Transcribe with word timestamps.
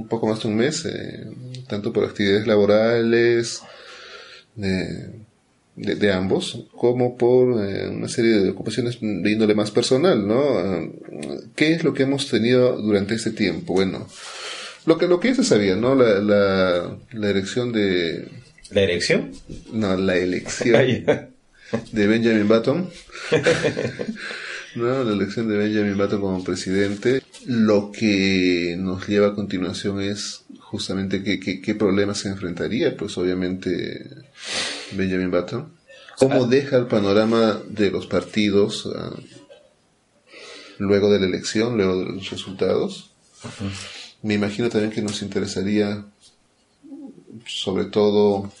un 0.00 0.08
poco 0.08 0.26
más 0.26 0.42
de 0.42 0.48
un 0.48 0.56
mes, 0.56 0.84
eh, 0.84 1.26
tanto 1.68 1.92
por 1.92 2.04
actividades 2.04 2.46
laborales 2.46 3.62
de, 4.54 5.10
de, 5.76 5.94
de 5.94 6.12
ambos, 6.12 6.66
como 6.76 7.16
por 7.16 7.62
eh, 7.64 7.88
una 7.88 8.08
serie 8.08 8.32
de 8.32 8.50
ocupaciones 8.50 8.98
de 9.00 9.30
índole 9.30 9.54
más 9.54 9.70
personal, 9.70 10.26
¿no? 10.26 10.60
Eh, 10.60 10.90
¿Qué 11.54 11.72
es 11.72 11.84
lo 11.84 11.94
que 11.94 12.04
hemos 12.04 12.28
tenido 12.28 12.80
durante 12.80 13.14
este 13.14 13.30
tiempo? 13.30 13.74
Bueno, 13.74 14.06
lo 14.86 14.98
que, 14.98 15.06
lo 15.06 15.20
que 15.20 15.28
ya 15.28 15.34
se 15.36 15.44
sabía, 15.44 15.76
¿no? 15.76 15.94
La, 15.94 16.20
la, 16.20 16.98
la 17.12 17.30
elección 17.30 17.72
de... 17.72 18.28
¿La 18.70 18.82
erección? 18.82 19.32
No, 19.72 19.96
la 19.96 20.16
elección 20.16 21.04
Ah, 21.72 21.78
de 21.92 22.06
Benjamin 22.06 22.48
Button. 22.48 22.90
no, 24.74 25.04
la 25.04 25.12
elección 25.12 25.48
de 25.48 25.56
Benjamin 25.56 25.96
Button 25.96 26.20
como 26.20 26.44
presidente. 26.44 27.22
Lo 27.46 27.90
que 27.90 28.76
nos 28.78 29.08
lleva 29.08 29.28
a 29.28 29.34
continuación 29.34 30.00
es 30.00 30.44
justamente 30.58 31.22
qué, 31.22 31.40
qué, 31.40 31.60
qué 31.60 31.74
problemas 31.74 32.18
se 32.18 32.28
enfrentaría, 32.28 32.96
pues 32.96 33.16
obviamente 33.18 34.06
Benjamin 34.92 35.30
Button. 35.30 35.72
¿Cómo 36.16 36.46
deja 36.46 36.76
el 36.76 36.86
panorama 36.86 37.60
de 37.66 37.90
los 37.90 38.06
partidos 38.06 38.88
ah, 38.94 39.16
luego 40.78 41.10
de 41.10 41.18
la 41.18 41.26
elección, 41.26 41.76
luego 41.76 41.98
de 41.98 42.12
los 42.12 42.30
resultados? 42.30 43.10
Me 44.22 44.34
imagino 44.34 44.68
también 44.68 44.92
que 44.92 45.00
nos 45.00 45.22
interesaría, 45.22 46.04
sobre 47.46 47.86
todo, 47.86 48.52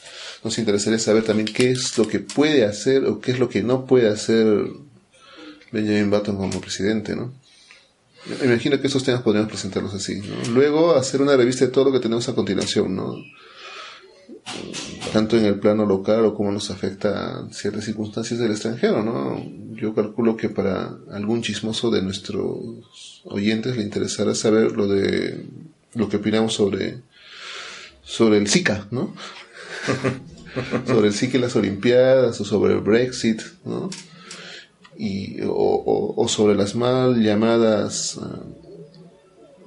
nos 0.42 0.58
interesaría 0.58 0.98
saber 0.98 1.22
también 1.22 1.52
qué 1.52 1.70
es 1.70 1.98
lo 1.98 2.08
que 2.08 2.20
puede 2.20 2.64
hacer 2.64 3.04
o 3.04 3.20
qué 3.20 3.32
es 3.32 3.38
lo 3.38 3.50
que 3.50 3.62
no 3.62 3.84
puede 3.84 4.08
hacer 4.08 4.66
Benjamin 5.72 6.10
Button 6.10 6.36
como 6.36 6.60
presidente, 6.60 7.14
¿no? 7.14 7.32
Imagino 8.44 8.80
que 8.80 8.86
esos 8.86 9.02
temas 9.02 9.22
podríamos 9.22 9.50
presentarlos 9.50 9.94
así, 9.94 10.20
¿no? 10.20 10.52
Luego 10.52 10.94
hacer 10.94 11.22
una 11.22 11.36
revista 11.36 11.64
de 11.64 11.70
todo 11.70 11.86
lo 11.86 11.92
que 11.92 12.00
tenemos 12.00 12.28
a 12.28 12.34
continuación, 12.34 12.94
¿no? 12.94 13.16
Tanto 15.12 15.38
en 15.38 15.46
el 15.46 15.58
plano 15.58 15.86
local 15.86 16.24
o 16.24 16.34
cómo 16.34 16.52
nos 16.52 16.70
afecta 16.70 17.46
ciertas 17.50 17.84
circunstancias 17.84 18.38
del 18.38 18.50
extranjero, 18.50 19.02
¿no? 19.02 19.42
Yo 19.74 19.94
calculo 19.94 20.36
que 20.36 20.50
para 20.50 20.96
algún 21.10 21.42
chismoso 21.42 21.90
de 21.90 22.02
nuestros 22.02 23.22
oyentes 23.24 23.76
le 23.76 23.82
interesará 23.82 24.34
saber 24.34 24.72
lo 24.72 24.86
de 24.86 25.46
lo 25.94 26.08
que 26.08 26.18
opinamos 26.18 26.54
sobre 26.54 26.98
sobre 28.04 28.38
el 28.38 28.48
Zika, 28.48 28.86
¿no? 28.90 29.14
sobre 30.86 31.08
el 31.08 31.14
Zika 31.14 31.38
y 31.38 31.40
las 31.40 31.56
Olimpiadas 31.56 32.40
o 32.40 32.44
sobre 32.44 32.74
el 32.74 32.80
Brexit, 32.80 33.40
¿no? 33.64 33.88
Y, 34.96 35.40
o, 35.42 35.52
o- 35.52 36.22
o 36.22 36.28
sobre 36.28 36.54
las 36.54 36.74
mal 36.74 37.22
llamadas 37.22 38.18
ah, 38.22 38.42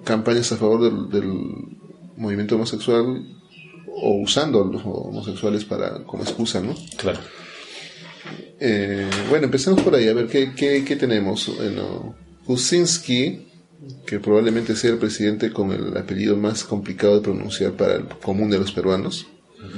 campañas 0.04 0.52
a 0.52 0.58
favor 0.58 0.82
del, 0.84 1.10
del 1.10 1.34
movimiento 2.18 2.56
homosexual 2.56 3.26
o 3.88 4.22
usando 4.22 4.62
a 4.64 4.66
los 4.72 4.82
homosexuales 4.86 5.66
para 5.66 6.04
como 6.04 6.24
excusa, 6.24 6.62
¿no? 6.62 6.76
Claro. 6.98 7.20
Eh, 8.60 9.10
bueno, 9.30 9.46
empecemos 9.46 9.82
por 9.82 9.96
ahí, 9.96 10.08
a 10.08 10.14
ver 10.14 10.28
qué, 10.28 10.54
qué, 10.56 10.84
qué 10.86 10.96
tenemos. 10.96 11.52
Bueno, 11.58 12.16
Kuczynski, 12.46 13.48
que 14.06 14.20
probablemente 14.20 14.76
sea 14.76 14.92
el 14.92 14.97
presidente 14.97 15.52
con 15.52 15.72
el 15.72 15.96
apellido 15.97 16.38
más 16.38 16.64
complicado 16.64 17.16
de 17.16 17.22
pronunciar 17.22 17.74
para 17.74 17.96
el 17.96 18.06
común 18.08 18.50
de 18.50 18.59
los 18.59 18.72
peruanos, 18.72 19.28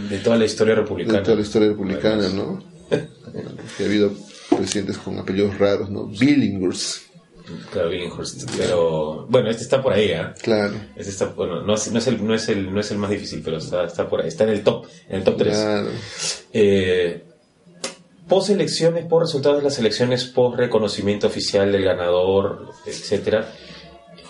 De 0.10 0.18
toda 0.20 0.38
la 0.38 0.46
historia 0.46 0.76
de 0.76 0.82
republicana. 0.82 1.24
toda 1.24 1.36
la 1.38 1.42
historia 1.44 1.70
republicana, 1.70 2.30
¿no? 2.30 2.64
que 3.78 3.84
ha 3.84 3.88
habido 3.88 4.12
presidentes 4.58 4.98
con 4.98 5.18
apellidos 5.20 5.58
raros, 5.58 5.90
¿no? 5.90 6.06
Billinghurst, 6.06 7.06
Claro, 7.72 7.90
Billinghurst. 7.90 8.50
Pero 8.58 9.28
bueno, 9.30 9.50
este 9.50 9.64
está 9.64 9.82
por 9.82 9.94
ahí, 9.94 10.12
¿ah? 10.14 10.34
claro. 10.42 10.74
Este 10.96 11.12
está, 11.12 11.26
bueno, 11.26 11.62
no 11.62 11.76
es, 11.76 11.92
no, 11.92 12.00
es 12.00 12.08
el, 12.08 12.26
no, 12.26 12.34
es 12.34 12.50
el, 12.50 12.74
no 12.74 12.80
es 12.80 12.92
el 12.92 12.98
más 12.98 13.12
difícil, 13.12 13.42
pero 13.44 13.58
está, 13.58 13.86
está 13.86 14.10
por 14.10 14.22
ahí. 14.22 14.28
Está 14.28 14.46
en 14.46 14.50
el 14.52 14.64
top, 14.64 14.88
en 15.10 15.18
el 15.18 15.24
top 15.24 15.38
3. 15.38 15.58
Claro. 15.58 15.90
Eh, 16.54 17.24
post 18.28 18.50
elecciones, 18.50 19.06
por 19.06 19.22
resultados 19.22 19.60
de 19.60 19.64
las 19.64 19.78
elecciones, 19.78 20.26
post 20.26 20.58
reconocimiento 20.58 21.28
oficial 21.28 21.72
del 21.72 21.84
ganador, 21.84 22.72
etcétera, 22.86 23.54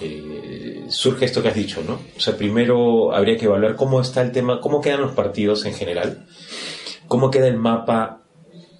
eh, 0.01 0.83
surge 0.89 1.25
esto 1.25 1.41
que 1.41 1.49
has 1.49 1.55
dicho, 1.55 1.81
¿no? 1.87 1.99
O 2.17 2.19
sea, 2.19 2.35
primero 2.35 3.13
habría 3.13 3.37
que 3.37 3.45
evaluar 3.45 3.75
cómo 3.77 4.01
está 4.01 4.21
el 4.21 4.33
tema, 4.33 4.59
cómo 4.59 4.81
quedan 4.81 5.01
los 5.01 5.13
partidos 5.13 5.65
en 5.65 5.73
general, 5.73 6.27
cómo 7.07 7.31
queda 7.31 7.47
el 7.47 7.57
mapa 7.57 8.23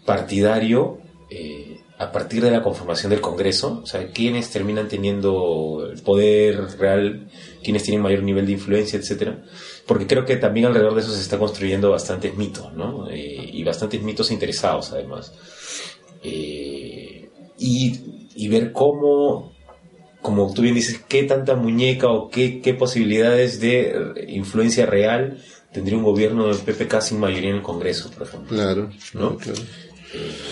partidario 0.05 0.99
eh, 1.37 1.81
a 1.97 2.13
partir 2.13 2.41
de 2.41 2.49
la 2.49 2.63
conformación 2.63 3.09
del 3.09 3.19
Congreso, 3.19 3.81
o 3.83 3.85
sea, 3.85 4.07
quiénes 4.07 4.49
terminan 4.51 4.87
teniendo 4.87 5.85
el 5.91 6.01
poder 6.01 6.77
real, 6.77 7.27
quiénes 7.61 7.83
tienen 7.83 8.01
mayor 8.01 8.23
nivel 8.23 8.45
de 8.45 8.53
influencia, 8.53 8.97
etcétera, 8.97 9.43
porque 9.85 10.07
creo 10.07 10.23
que 10.23 10.37
también 10.37 10.65
alrededor 10.65 10.95
de 10.95 11.01
eso 11.01 11.11
se 11.11 11.19
está 11.19 11.37
construyendo 11.37 11.91
bastantes 11.91 12.37
mitos, 12.37 12.71
¿no? 12.73 13.09
Eh, 13.09 13.49
y 13.51 13.63
bastantes 13.65 14.01
mitos 14.01 14.31
interesados, 14.31 14.93
además. 14.93 15.33
Eh, 16.23 17.29
y, 17.57 18.29
y 18.33 18.47
ver 18.47 18.71
cómo, 18.71 19.53
como 20.21 20.53
tú 20.53 20.61
bien 20.61 20.75
dices, 20.75 21.03
qué 21.09 21.23
tanta 21.23 21.55
muñeca 21.55 22.07
o 22.07 22.29
qué, 22.29 22.61
qué 22.61 22.73
posibilidades 22.73 23.59
de 23.59 24.25
influencia 24.29 24.85
real 24.85 25.37
tendría 25.75 25.97
un 25.97 26.05
gobierno 26.05 26.47
del 26.47 26.59
PPK 26.59 27.01
sin 27.01 27.19
mayoría 27.19 27.49
en 27.49 27.57
el 27.57 27.61
Congreso, 27.61 28.09
por 28.09 28.25
ejemplo. 28.25 28.55
Claro, 28.55 28.89
¿No? 29.13 29.35
claro. 29.35 29.59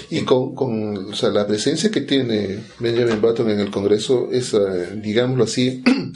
Y 0.09 0.21
con, 0.21 0.53
con 0.53 1.11
la 1.33 1.47
presencia 1.47 1.89
que 1.89 2.01
tiene 2.01 2.59
Benjamin 2.79 3.21
Button 3.21 3.49
en 3.49 3.59
el 3.59 3.71
Congreso 3.71 4.29
es, 4.31 4.55
digámoslo 5.01 5.45
así, 5.45 5.83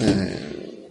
eh, 0.00 0.90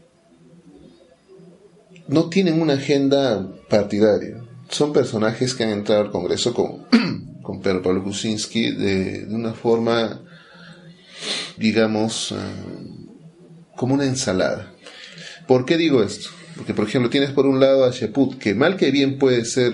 no 2.07 2.29
tienen 2.29 2.61
una 2.61 2.73
agenda 2.73 3.47
partidaria. 3.69 4.43
Son 4.69 4.93
personajes 4.93 5.53
que 5.53 5.63
han 5.63 5.71
entrado 5.71 6.01
al 6.01 6.11
Congreso 6.11 6.53
con, 6.53 6.85
con 7.41 7.61
Pedro 7.61 7.81
Pablo 7.81 8.03
Kuczynski 8.03 8.71
de, 8.71 9.25
de 9.25 9.35
una 9.35 9.53
forma, 9.53 10.21
digamos, 11.57 12.31
eh, 12.31 12.35
como 13.75 13.95
una 13.95 14.05
ensalada. 14.05 14.73
¿Por 15.47 15.65
qué 15.65 15.77
digo 15.77 16.03
esto? 16.03 16.29
Porque, 16.55 16.73
por 16.73 16.87
ejemplo, 16.87 17.09
tienes 17.09 17.31
por 17.31 17.45
un 17.45 17.59
lado 17.59 17.85
a 17.85 17.91
Sheput, 17.91 18.37
que 18.37 18.53
mal 18.53 18.77
que 18.77 18.91
bien 18.91 19.17
puede 19.17 19.45
ser 19.45 19.73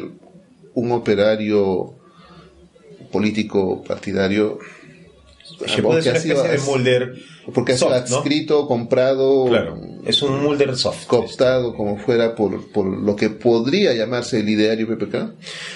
un 0.78 0.92
operario 0.92 1.94
político 3.12 3.84
partidario, 3.84 4.60
Que 5.76 5.82
puede 5.82 6.02
ser 6.04 6.18
especie 6.18 6.36
de 6.50 6.58
Mulder 6.60 7.14
porque 7.54 7.72
ha 7.74 7.78
sido 7.78 7.90
soft, 7.90 8.10
¿no? 8.10 8.16
adscrito, 8.18 8.68
comprado, 8.68 9.46
Claro, 9.48 9.80
es 10.06 10.22
un 10.22 10.44
Mulder 10.44 10.76
soft. 10.76 11.08
cooptado, 11.08 11.74
como 11.74 11.98
fuera, 11.98 12.36
por, 12.36 12.70
por 12.74 12.86
lo 12.86 13.16
que 13.16 13.30
podría 13.30 13.94
llamarse 13.94 14.40
el 14.42 14.50
ideario 14.50 14.86
PPK, 14.88 15.16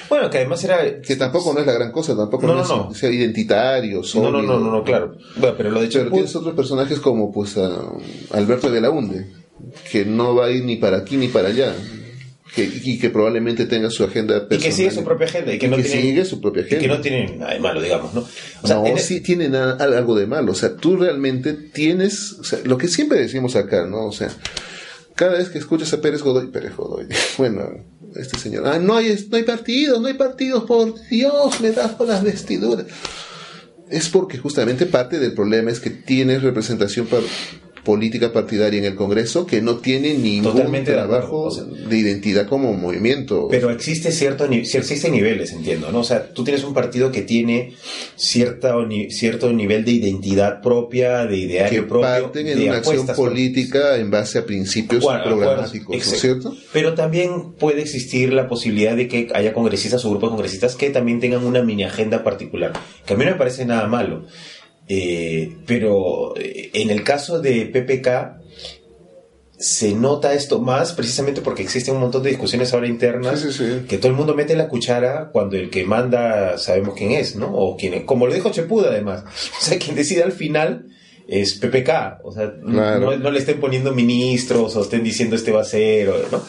Bueno, 0.09 0.29
que 0.29 0.39
además 0.39 0.61
era... 0.65 0.99
que 1.01 1.15
tampoco 1.15 1.53
no 1.53 1.61
es 1.61 1.65
la 1.65 1.71
gran 1.73 1.91
cosa, 1.93 2.15
tampoco 2.15 2.45
No, 2.45 2.55
no, 2.55 2.59
no, 2.59 2.63
es 2.63 2.69
no. 2.69 2.93
sea 2.93 3.09
identitario, 3.09 3.95
No, 3.95 4.01
no, 4.01 4.03
sólido. 4.03 4.41
no, 4.41 4.59
no, 4.59 4.71
no, 4.71 4.83
claro. 4.83 5.15
Bueno, 5.37 5.55
pero 5.57 5.71
lo 5.71 5.81
de 5.81 5.87
Pero 5.87 6.11
tienes 6.11 6.35
otros 6.35 6.53
personajes 6.55 6.99
como 6.99 7.31
pues 7.31 7.57
a 7.57 7.79
Alberto 8.31 8.69
de 8.69 8.81
la 8.81 8.89
Hunde, 8.89 9.27
que 9.89 10.03
no 10.03 10.35
va 10.35 10.47
a 10.47 10.51
ir 10.51 10.65
ni 10.65 10.75
para 10.75 10.97
aquí 10.97 11.15
ni 11.15 11.29
para 11.29 11.47
allá, 11.47 11.73
que, 12.55 12.63
y 12.83 12.99
que 12.99 13.09
probablemente 13.09 13.65
tenga 13.65 13.89
su 13.89 14.03
agenda 14.03 14.35
y 14.35 14.39
personal. 14.41 14.61
que 14.61 14.71
sigue 14.71 14.91
su 14.91 15.03
propia 15.03 15.27
agenda 15.27 15.53
y 15.53 15.57
que, 15.59 15.67
no 15.67 15.75
tiene, 15.77 15.89
sigue 15.89 16.25
su 16.25 16.41
propia 16.41 16.63
y 16.63 16.65
que 16.67 16.75
agenda. 16.77 16.95
no 16.95 17.01
tiene 17.01 17.37
nada 17.37 17.53
de 17.53 17.59
malo, 17.59 17.81
digamos, 17.81 18.13
¿no? 18.13 18.27
O 18.61 18.67
sea, 18.67 18.75
no, 18.77 18.97
sí 18.97 19.21
tiene 19.21 19.47
nada- 19.49 19.77
algo 19.83 20.15
de 20.15 20.27
malo. 20.27 20.51
O 20.51 20.55
sea, 20.55 20.75
tú 20.75 20.97
realmente 20.97 21.53
tienes, 21.53 22.33
o 22.33 22.43
sea, 22.43 22.59
lo 22.65 22.77
que 22.77 22.87
siempre 22.89 23.19
decimos 23.19 23.55
acá, 23.55 23.85
¿no? 23.85 24.05
O 24.05 24.11
sea, 24.11 24.29
cada 25.15 25.37
vez 25.37 25.49
que 25.49 25.59
escuchas 25.59 25.93
a 25.93 26.01
Pérez 26.01 26.21
Godoy, 26.21 26.47
Pérez 26.47 26.75
Godoy, 26.75 27.05
bueno, 27.37 27.69
este 28.15 28.37
señor, 28.37 28.67
ah, 28.67 28.79
no 28.79 28.97
hay, 28.97 29.15
no 29.29 29.37
hay 29.37 29.43
partidos, 29.43 30.01
no 30.01 30.07
hay 30.07 30.15
partidos, 30.15 30.65
por 30.65 30.93
Dios, 31.09 31.61
me 31.61 31.71
das 31.71 31.91
por 31.93 32.07
las 32.07 32.21
vestiduras. 32.23 32.85
Es 33.89 34.09
porque 34.09 34.37
justamente 34.37 34.85
parte 34.85 35.19
del 35.19 35.33
problema 35.33 35.69
es 35.71 35.79
que 35.79 35.89
tienes 35.89 36.43
representación 36.43 37.07
par- 37.07 37.21
política 37.83 38.31
partidaria 38.31 38.79
en 38.79 38.85
el 38.85 38.95
Congreso 38.95 39.45
que 39.45 39.61
no 39.61 39.77
tiene 39.77 40.13
ningún 40.13 40.51
Totalmente 40.53 40.91
de 40.91 40.99
acuerdo, 40.99 41.17
trabajo 41.19 41.41
o 41.43 41.51
sea, 41.51 41.63
de 41.63 41.97
identidad 41.97 42.47
como 42.47 42.73
movimiento. 42.73 43.47
Pero 43.49 43.69
existe 43.71 44.11
cierto 44.11 44.47
sí 44.47 44.77
existen 44.77 45.11
niveles, 45.13 45.51
entiendo, 45.51 45.91
¿no? 45.91 45.99
O 45.99 46.03
sea, 46.03 46.31
tú 46.33 46.43
tienes 46.43 46.63
un 46.63 46.73
partido 46.73 47.11
que 47.11 47.21
tiene 47.23 47.73
cierta, 48.15 48.75
ni- 48.87 49.09
cierto 49.11 49.51
nivel 49.51 49.83
de 49.85 49.91
identidad 49.91 50.61
propia, 50.61 51.25
de 51.25 51.29
que 51.29 51.37
ideario 51.37 51.87
propio, 51.87 52.01
parten 52.23 52.47
en 52.47 52.57
de 52.59 52.65
una 52.65 52.77
acción 52.77 53.07
política 53.07 53.97
en 53.97 54.11
base 54.11 54.39
a 54.39 54.45
principios 54.45 55.03
Bueno, 55.03 55.23
programáticos, 55.23 55.89
¿no 55.89 55.95
acuerdos, 56.01 56.13
es 56.13 56.21
cierto? 56.21 56.55
Pero 56.73 56.93
también 56.93 57.53
puede 57.53 57.81
existir 57.81 58.33
la 58.33 58.47
posibilidad 58.47 58.95
de 58.95 59.07
que 59.07 59.29
haya 59.33 59.53
congresistas 59.53 60.05
o 60.05 60.09
grupos 60.09 60.29
de 60.29 60.35
congresistas 60.35 60.75
que 60.75 60.89
también 60.89 61.19
tengan 61.19 61.43
una 61.45 61.63
mini 61.63 61.83
agenda 61.83 62.23
particular, 62.23 62.73
que 63.05 63.13
a 63.13 63.17
mí 63.17 63.25
no 63.25 63.31
me 63.31 63.37
parece 63.37 63.65
nada 63.65 63.87
malo. 63.87 64.25
Eh, 64.93 65.55
pero 65.65 66.35
eh, 66.35 66.69
en 66.73 66.89
el 66.89 67.01
caso 67.05 67.39
de 67.39 67.65
PPK 67.65 68.41
se 69.57 69.93
nota 69.93 70.33
esto 70.33 70.59
más 70.59 70.91
precisamente 70.91 71.39
porque 71.39 71.63
existen 71.63 71.95
un 71.95 72.01
montón 72.01 72.23
de 72.23 72.31
discusiones 72.31 72.73
ahora 72.73 72.87
internas 72.87 73.39
Sí, 73.39 73.53
sí, 73.53 73.65
sí. 73.71 73.85
que 73.87 73.97
todo 73.99 74.09
el 74.09 74.17
mundo 74.17 74.35
mete 74.35 74.53
la 74.53 74.67
cuchara 74.67 75.29
cuando 75.31 75.55
el 75.55 75.69
que 75.69 75.85
manda 75.85 76.57
sabemos 76.57 76.95
quién 76.97 77.11
es, 77.11 77.37
¿no? 77.37 77.55
O 77.55 77.77
quién, 77.77 78.05
como 78.05 78.27
lo 78.27 78.33
dijo 78.33 78.51
Chepuda 78.51 78.89
además, 78.89 79.23
o 79.59 79.63
sea, 79.63 79.79
quien 79.79 79.95
decide 79.95 80.23
al 80.23 80.33
final 80.33 80.87
es 81.25 81.53
PPK. 81.53 82.25
O 82.25 82.33
sea, 82.33 82.51
no, 82.61 83.15
no, 83.15 83.31
le 83.31 83.39
estén 83.39 83.61
poniendo 83.61 83.93
ministros 83.93 84.75
o 84.75 84.81
estén 84.81 85.05
diciendo 85.05 85.37
este 85.37 85.53
va 85.53 85.61
a 85.61 85.63
ser, 85.63 86.11
¿no? 86.33 86.43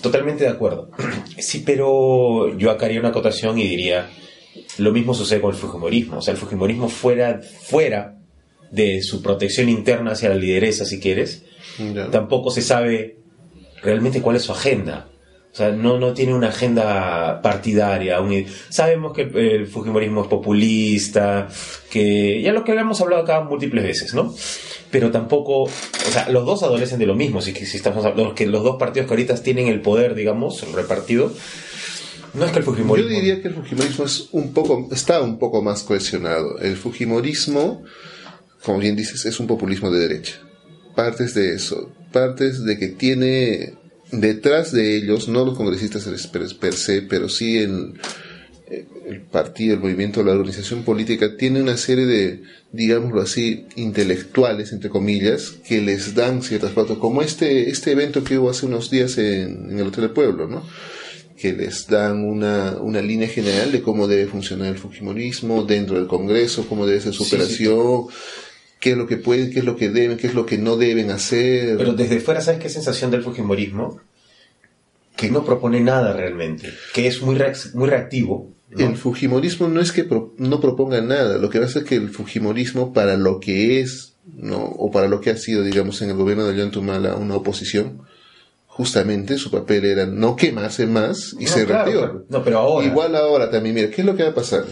Totalmente 0.00 0.44
de 0.44 0.50
acuerdo. 0.50 0.90
Sí, 1.38 1.62
pero 1.66 2.56
yo 2.56 2.70
acá 2.70 2.86
haría 2.86 3.00
una 3.00 3.10
acotación 3.10 3.58
y 3.58 3.68
diría, 3.68 4.08
lo 4.78 4.92
mismo 4.92 5.14
sucede 5.14 5.40
con 5.40 5.52
el 5.52 5.60
Fujimorismo. 5.60 6.18
O 6.18 6.22
sea, 6.22 6.32
el 6.32 6.38
Fujimorismo 6.38 6.88
fuera, 6.88 7.40
fuera 7.42 8.16
de 8.70 9.02
su 9.02 9.22
protección 9.22 9.68
interna 9.68 10.12
hacia 10.12 10.28
la 10.28 10.34
lideresa, 10.34 10.84
si 10.84 11.00
quieres, 11.00 11.44
tampoco 12.10 12.50
se 12.50 12.62
sabe 12.62 13.18
realmente 13.82 14.20
cuál 14.20 14.36
es 14.36 14.42
su 14.42 14.52
agenda. 14.52 15.08
O 15.52 15.56
sea, 15.56 15.70
no, 15.70 16.00
no 16.00 16.14
tiene 16.14 16.34
una 16.34 16.48
agenda 16.48 17.40
partidaria. 17.40 18.18
sabemos 18.70 19.12
que 19.12 19.22
el 19.22 19.68
Fujimorismo 19.68 20.22
es 20.22 20.26
populista, 20.26 21.46
que 21.90 22.42
ya 22.42 22.52
lo 22.52 22.64
que 22.64 22.72
hemos 22.72 23.00
hablado 23.00 23.22
acá 23.22 23.40
múltiples 23.42 23.84
veces, 23.84 24.14
¿no? 24.14 24.34
Pero 24.90 25.12
tampoco, 25.12 25.62
o 25.62 26.10
sea, 26.10 26.28
los 26.28 26.44
dos 26.44 26.64
adolecen 26.64 26.98
de 26.98 27.06
lo 27.06 27.14
mismo, 27.14 27.40
si, 27.40 27.52
si 27.52 27.76
estamos 27.76 28.04
hablando 28.04 28.34
que 28.34 28.46
los 28.46 28.64
dos 28.64 28.78
partidos 28.78 29.06
que 29.06 29.12
ahorita 29.14 29.40
tienen 29.44 29.68
el 29.68 29.80
poder, 29.80 30.16
digamos, 30.16 30.72
repartido, 30.72 31.32
no 32.34 32.44
es 32.44 32.52
que 32.52 32.58
el 32.58 32.64
Fujimorismo... 32.64 33.10
Yo 33.10 33.16
diría 33.16 33.40
que 33.40 33.48
el 33.48 33.54
Fujimorismo 33.54 34.04
es 34.04 34.28
un 34.32 34.52
poco, 34.52 34.88
está 34.92 35.20
un 35.22 35.38
poco 35.38 35.62
más 35.62 35.82
cohesionado. 35.82 36.58
El 36.58 36.76
Fujimorismo, 36.76 37.82
como 38.64 38.78
bien 38.78 38.96
dices, 38.96 39.24
es 39.24 39.38
un 39.40 39.46
populismo 39.46 39.90
de 39.90 40.00
derecha. 40.00 40.40
Partes 40.96 41.34
de 41.34 41.54
eso, 41.54 41.92
partes 42.12 42.64
de 42.64 42.78
que 42.78 42.88
tiene 42.88 43.74
detrás 44.12 44.72
de 44.72 44.96
ellos, 44.96 45.28
no 45.28 45.44
los 45.44 45.56
congresistas 45.56 46.04
per, 46.28 46.72
se, 46.74 47.02
pero 47.02 47.28
sí 47.28 47.58
el, 47.58 47.94
el 49.06 49.20
partido, 49.22 49.74
el 49.74 49.80
movimiento, 49.80 50.22
la 50.22 50.32
organización 50.32 50.84
política, 50.84 51.36
tiene 51.36 51.60
una 51.60 51.76
serie 51.76 52.06
de, 52.06 52.42
digámoslo 52.72 53.20
así, 53.20 53.66
intelectuales, 53.76 54.72
entre 54.72 54.90
comillas, 54.90 55.56
que 55.66 55.80
les 55.80 56.14
dan 56.14 56.42
ciertas 56.42 56.72
pautas, 56.72 56.98
como 56.98 57.22
este, 57.22 57.70
este 57.70 57.92
evento 57.92 58.24
que 58.24 58.38
hubo 58.38 58.50
hace 58.50 58.66
unos 58.66 58.90
días 58.90 59.18
en, 59.18 59.70
en 59.70 59.78
el 59.78 59.86
Hotel 59.86 60.02
del 60.02 60.10
Pueblo, 60.10 60.48
¿no? 60.48 60.64
Que 61.36 61.52
les 61.52 61.86
dan 61.86 62.24
una, 62.24 62.76
una, 62.80 63.00
línea 63.02 63.28
general 63.28 63.72
de 63.72 63.82
cómo 63.82 64.06
debe 64.06 64.26
funcionar 64.26 64.68
el 64.68 64.78
Fujimorismo 64.78 65.64
dentro 65.64 65.96
del 65.96 66.06
Congreso, 66.06 66.66
cómo 66.68 66.86
debe 66.86 67.00
ser 67.00 67.12
su 67.12 67.24
operación, 67.24 68.06
qué 68.80 68.92
es 68.92 68.96
lo 68.96 69.06
que 69.06 69.16
pueden, 69.16 69.50
qué 69.50 69.58
es 69.58 69.64
lo 69.64 69.76
que 69.76 69.88
deben, 69.88 70.16
qué 70.16 70.28
es 70.28 70.34
lo 70.34 70.46
que 70.46 70.58
no 70.58 70.76
deben 70.76 71.10
hacer. 71.10 71.76
Pero 71.76 71.92
desde 71.92 72.20
fuera, 72.20 72.40
¿sabes 72.40 72.60
qué 72.60 72.68
sensación 72.68 73.10
del 73.10 73.22
Fujimorismo? 73.22 74.00
Que 75.16 75.30
no 75.30 75.44
propone 75.44 75.80
nada 75.80 76.12
realmente, 76.12 76.72
que 76.92 77.06
es 77.06 77.20
muy, 77.22 77.36
muy 77.74 77.88
reactivo. 77.88 78.52
El 78.76 78.96
Fujimorismo 78.96 79.68
no 79.68 79.80
es 79.80 79.92
que 79.92 80.08
no 80.38 80.60
proponga 80.60 81.00
nada, 81.00 81.38
lo 81.38 81.50
que 81.50 81.60
pasa 81.60 81.80
es 81.80 81.84
que 81.84 81.94
el 81.94 82.10
Fujimorismo 82.10 82.92
para 82.92 83.16
lo 83.16 83.38
que 83.38 83.80
es, 83.80 84.14
no, 84.26 84.58
o 84.58 84.90
para 84.90 85.08
lo 85.08 85.20
que 85.20 85.30
ha 85.30 85.36
sido, 85.36 85.62
digamos, 85.62 86.00
en 86.02 86.10
el 86.10 86.16
gobierno 86.16 86.44
de 86.44 86.50
Ollantumala 86.50 87.14
una 87.14 87.36
oposición, 87.36 88.02
justamente 88.76 89.38
su 89.38 89.52
papel 89.52 89.84
era 89.84 90.04
no 90.04 90.34
quemarse 90.34 90.86
más 90.86 91.36
y 91.38 91.46
se 91.46 91.64
claro, 91.64 92.24
No, 92.28 92.42
pero 92.42 92.58
ahora. 92.58 92.84
Igual 92.84 93.14
ahora 93.14 93.48
también, 93.48 93.74
mira, 93.76 93.88
¿qué 93.88 94.00
es 94.02 94.06
lo 94.06 94.16
que 94.16 94.24
va 94.24 94.30
a 94.30 94.34
pasar? 94.34 94.64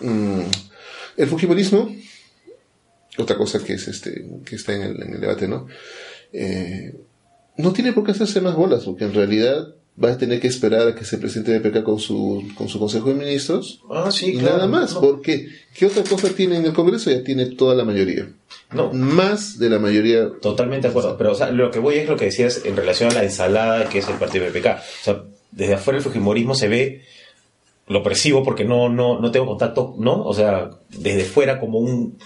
Mm, 0.00 0.42
el 1.16 1.26
Fujimorismo, 1.26 1.90
otra 3.16 3.38
cosa 3.38 3.64
que 3.64 3.72
es 3.72 3.88
este, 3.88 4.26
que 4.44 4.56
está 4.56 4.74
en 4.74 4.82
el, 4.82 5.02
en 5.02 5.14
el 5.14 5.20
debate, 5.22 5.48
¿no? 5.48 5.66
Eh, 6.34 7.00
no 7.56 7.72
tiene 7.72 7.94
por 7.94 8.04
qué 8.04 8.10
hacerse 8.10 8.42
más 8.42 8.54
bolas, 8.54 8.84
porque 8.84 9.04
en 9.04 9.14
realidad 9.14 9.74
va 10.02 10.12
a 10.12 10.18
tener 10.18 10.40
que 10.40 10.46
esperar 10.46 10.88
a 10.88 10.94
que 10.94 11.04
se 11.04 11.18
presente 11.18 11.58
BPK 11.58 11.82
con 11.82 11.98
su, 11.98 12.44
con 12.54 12.68
su 12.68 12.78
Consejo 12.78 13.08
de 13.08 13.14
Ministros. 13.14 13.80
Ah, 13.90 14.10
sí, 14.10 14.34
y 14.34 14.36
nada 14.36 14.66
más, 14.66 14.94
porque 14.94 15.48
¿qué 15.74 15.86
otra 15.86 16.04
cosa 16.04 16.28
tiene 16.30 16.56
en 16.56 16.66
el 16.66 16.72
Congreso? 16.72 17.10
Ya 17.10 17.22
tiene 17.24 17.46
toda 17.46 17.74
la 17.74 17.84
mayoría. 17.84 18.28
No. 18.72 18.92
Más 18.92 19.58
de 19.58 19.70
la 19.70 19.78
mayoría. 19.78 20.30
Totalmente 20.40 20.86
de 20.86 20.90
acuerdo. 20.90 21.16
Pero, 21.16 21.32
o 21.32 21.34
sea, 21.34 21.50
lo 21.50 21.70
que 21.70 21.78
voy 21.78 21.96
es 21.96 22.08
lo 22.08 22.16
que 22.16 22.26
decías 22.26 22.62
en 22.64 22.76
relación 22.76 23.10
a 23.10 23.14
la 23.14 23.24
ensalada 23.24 23.88
que 23.88 23.98
es 23.98 24.08
el 24.08 24.16
partido 24.16 24.46
BPK. 24.46 24.66
O 24.66 25.04
sea, 25.04 25.22
desde 25.50 25.74
afuera 25.74 25.98
el 25.98 26.04
Fujimorismo 26.04 26.54
se 26.54 26.68
ve, 26.68 27.02
lo 27.88 28.02
percibo 28.02 28.44
porque 28.44 28.64
no, 28.64 28.88
no, 28.88 29.18
no 29.18 29.30
tengo 29.30 29.46
contacto, 29.46 29.94
¿no? 29.98 30.22
O 30.24 30.34
sea, 30.34 30.70
desde 30.90 31.24
fuera 31.24 31.58
como 31.58 31.78
un 31.78 32.18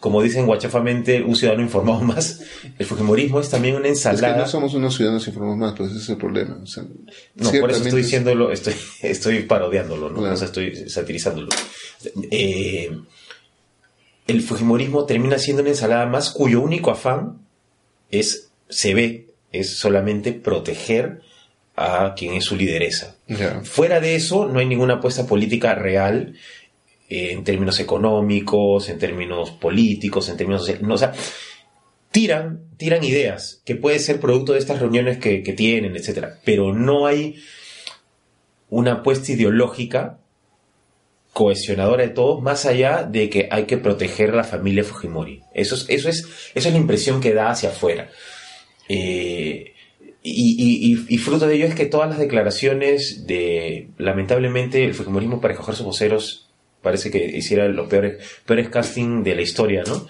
como 0.00 0.22
dicen 0.22 0.46
guachafamente, 0.46 1.22
un 1.22 1.34
ciudadano 1.34 1.62
informado 1.62 2.00
más. 2.02 2.40
El 2.78 2.86
Fujimorismo 2.86 3.40
es 3.40 3.50
también 3.50 3.76
una 3.76 3.88
ensalada. 3.88 4.28
Es 4.28 4.34
que 4.34 4.40
no 4.40 4.48
somos 4.48 4.74
unos 4.74 4.96
ciudadanos 4.96 5.26
informados 5.26 5.58
más, 5.58 5.74
pues 5.76 5.90
ese 5.90 6.00
es 6.00 6.08
el 6.10 6.16
problema. 6.16 6.58
no, 7.34 7.50
por 7.52 7.70
eso 7.70 7.82
estoy 7.82 8.02
diciéndolo, 8.02 8.52
estoy, 8.52 8.74
estoy 9.02 9.42
parodiándolo, 9.42 10.10
¿no? 10.10 10.20
O 10.20 10.36
sea, 10.36 10.46
estoy 10.46 10.88
satirizándolo. 10.88 11.48
Eh, 12.30 12.96
el 14.26 14.42
Fujimorismo 14.42 15.04
termina 15.04 15.38
siendo 15.38 15.62
una 15.62 15.70
ensalada 15.70 16.06
más 16.06 16.30
cuyo 16.30 16.60
único 16.60 16.90
afán 16.90 17.38
es, 18.10 18.50
se 18.68 18.94
ve, 18.94 19.26
es 19.52 19.76
solamente 19.76 20.32
proteger 20.32 21.22
a 21.74 22.14
quien 22.14 22.34
es 22.34 22.44
su 22.44 22.56
lideresa. 22.56 23.16
Fuera 23.62 24.00
de 24.00 24.16
eso, 24.16 24.46
no 24.46 24.58
hay 24.58 24.66
ninguna 24.66 24.94
apuesta 24.94 25.26
política 25.26 25.74
real 25.74 26.34
eh, 27.08 27.32
en 27.32 27.44
términos 27.44 27.80
económicos, 27.80 28.88
en 28.88 28.98
términos 28.98 29.50
políticos, 29.52 30.28
en 30.28 30.36
términos... 30.36 30.70
No, 30.80 30.94
o 30.94 30.98
sea, 30.98 31.12
tiran, 32.10 32.64
tiran 32.76 33.04
ideas 33.04 33.62
que 33.64 33.76
puede 33.76 33.98
ser 33.98 34.20
producto 34.20 34.52
de 34.52 34.58
estas 34.58 34.80
reuniones 34.80 35.18
que, 35.18 35.42
que 35.42 35.52
tienen, 35.52 35.96
etcétera, 35.96 36.38
pero 36.44 36.74
no 36.74 37.06
hay 37.06 37.36
una 38.70 38.94
apuesta 38.94 39.32
ideológica 39.32 40.18
cohesionadora 41.32 42.02
de 42.02 42.08
todos, 42.10 42.42
más 42.42 42.66
allá 42.66 43.04
de 43.04 43.30
que 43.30 43.48
hay 43.50 43.64
que 43.64 43.78
proteger 43.78 44.30
a 44.30 44.36
la 44.36 44.44
familia 44.44 44.82
Fujimori. 44.82 45.42
Eso 45.54 45.76
es, 45.76 45.86
eso 45.88 46.08
es, 46.08 46.26
eso 46.54 46.68
es 46.68 46.74
la 46.74 46.80
impresión 46.80 47.20
que 47.20 47.32
da 47.32 47.50
hacia 47.50 47.68
afuera. 47.68 48.10
Eh, 48.88 49.72
y, 50.20 50.96
y, 51.08 51.18
fruto 51.18 51.46
de 51.46 51.54
ello 51.54 51.66
es 51.66 51.74
que 51.74 51.86
todas 51.86 52.10
las 52.10 52.18
declaraciones 52.18 53.26
de, 53.26 53.88
lamentablemente, 53.98 54.84
el 54.84 54.94
Fujimorismo 54.94 55.40
para 55.40 55.54
escoger 55.54 55.76
sus 55.76 55.86
voceros 55.86 56.47
parece 56.82 57.10
que 57.10 57.24
hiciera 57.24 57.68
los 57.68 57.88
peores, 57.88 58.24
peores 58.44 58.68
casting 58.68 59.22
de 59.22 59.34
la 59.34 59.42
historia, 59.42 59.82
¿no? 59.86 60.06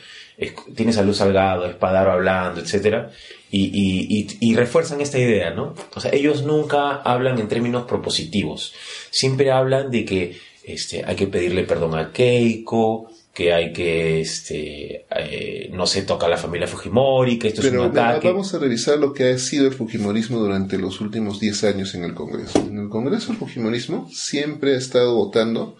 tienes 0.74 0.96
a 0.98 1.02
Luz 1.02 1.16
Salgado, 1.16 1.66
Espadaro 1.66 2.12
hablando, 2.12 2.60
etcétera, 2.60 3.10
y, 3.50 4.28
y, 4.40 4.54
refuerzan 4.54 5.00
esta 5.00 5.18
idea, 5.18 5.50
¿no? 5.50 5.74
O 5.94 6.00
sea, 6.00 6.12
ellos 6.12 6.44
nunca 6.44 6.96
hablan 6.96 7.38
en 7.38 7.48
términos 7.48 7.86
propositivos, 7.86 8.72
siempre 9.10 9.50
hablan 9.50 9.90
de 9.90 10.04
que 10.04 10.38
este, 10.62 11.02
hay 11.04 11.16
que 11.16 11.26
pedirle 11.26 11.64
perdón 11.64 11.98
a 11.98 12.12
Keiko, 12.12 13.10
que 13.32 13.52
hay 13.52 13.72
que, 13.72 14.20
este, 14.20 15.06
eh, 15.10 15.70
no 15.72 15.86
se 15.86 16.02
toca 16.02 16.26
a 16.26 16.28
la 16.28 16.36
familia 16.36 16.66
Fujimori, 16.66 17.38
que 17.38 17.48
esto 17.48 17.62
es 17.62 17.72
un 17.72 17.80
ataque. 17.80 18.28
Vamos 18.28 18.52
a 18.52 18.58
revisar 18.58 18.98
lo 18.98 19.12
que 19.12 19.30
ha 19.30 19.38
sido 19.38 19.66
el 19.66 19.74
Fujimorismo 19.74 20.38
durante 20.38 20.76
los 20.76 21.00
últimos 21.00 21.40
10 21.40 21.64
años 21.64 21.94
en 21.94 22.04
el 22.04 22.14
Congreso. 22.14 22.58
En 22.58 22.78
el 22.78 22.88
Congreso 22.88 23.32
el 23.32 23.38
Fujimorismo 23.38 24.08
siempre 24.12 24.74
ha 24.74 24.78
estado 24.78 25.14
votando 25.14 25.76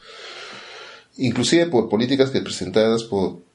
inclusive 1.19 1.67
por 1.67 1.89
políticas 1.89 2.31
que 2.31 2.41
presentadas 2.41 3.05
por 3.05 3.47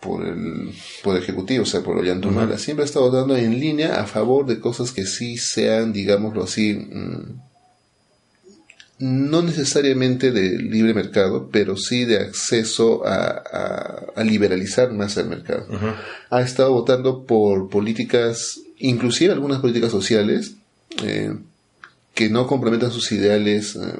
por 0.00 0.24
el, 0.26 0.72
por 1.02 1.16
Ejecutivo, 1.16 1.62
o 1.62 1.66
sea, 1.66 1.82
por 1.82 1.96
Ollantumala, 1.96 2.58
siempre 2.58 2.84
ha 2.84 2.86
estado 2.86 3.10
dando 3.10 3.36
en 3.36 3.58
línea 3.58 4.00
a 4.00 4.06
favor 4.06 4.46
de 4.46 4.60
cosas 4.60 4.92
que 4.92 5.06
sí 5.06 5.36
sean, 5.36 5.92
digámoslo 5.92 6.44
así, 6.44 6.74
mm, 6.74 7.40
no 8.98 9.42
necesariamente 9.42 10.32
de 10.32 10.58
libre 10.58 10.94
mercado, 10.94 11.50
pero 11.52 11.76
sí 11.76 12.04
de 12.04 12.18
acceso 12.18 13.06
a, 13.06 14.12
a, 14.14 14.24
liberalizar 14.24 14.90
más 14.92 15.18
el 15.18 15.26
mercado. 15.26 15.66
Ha 16.30 16.40
estado 16.40 16.72
votando 16.72 17.24
por 17.24 17.68
políticas, 17.68 18.60
inclusive 18.78 19.34
algunas 19.34 19.60
políticas 19.60 19.90
sociales, 19.90 20.54
eh, 21.04 21.34
que 22.14 22.30
no 22.30 22.46
complementan 22.46 22.90
sus 22.90 23.12
ideales. 23.12 23.76
Eh, 23.76 23.98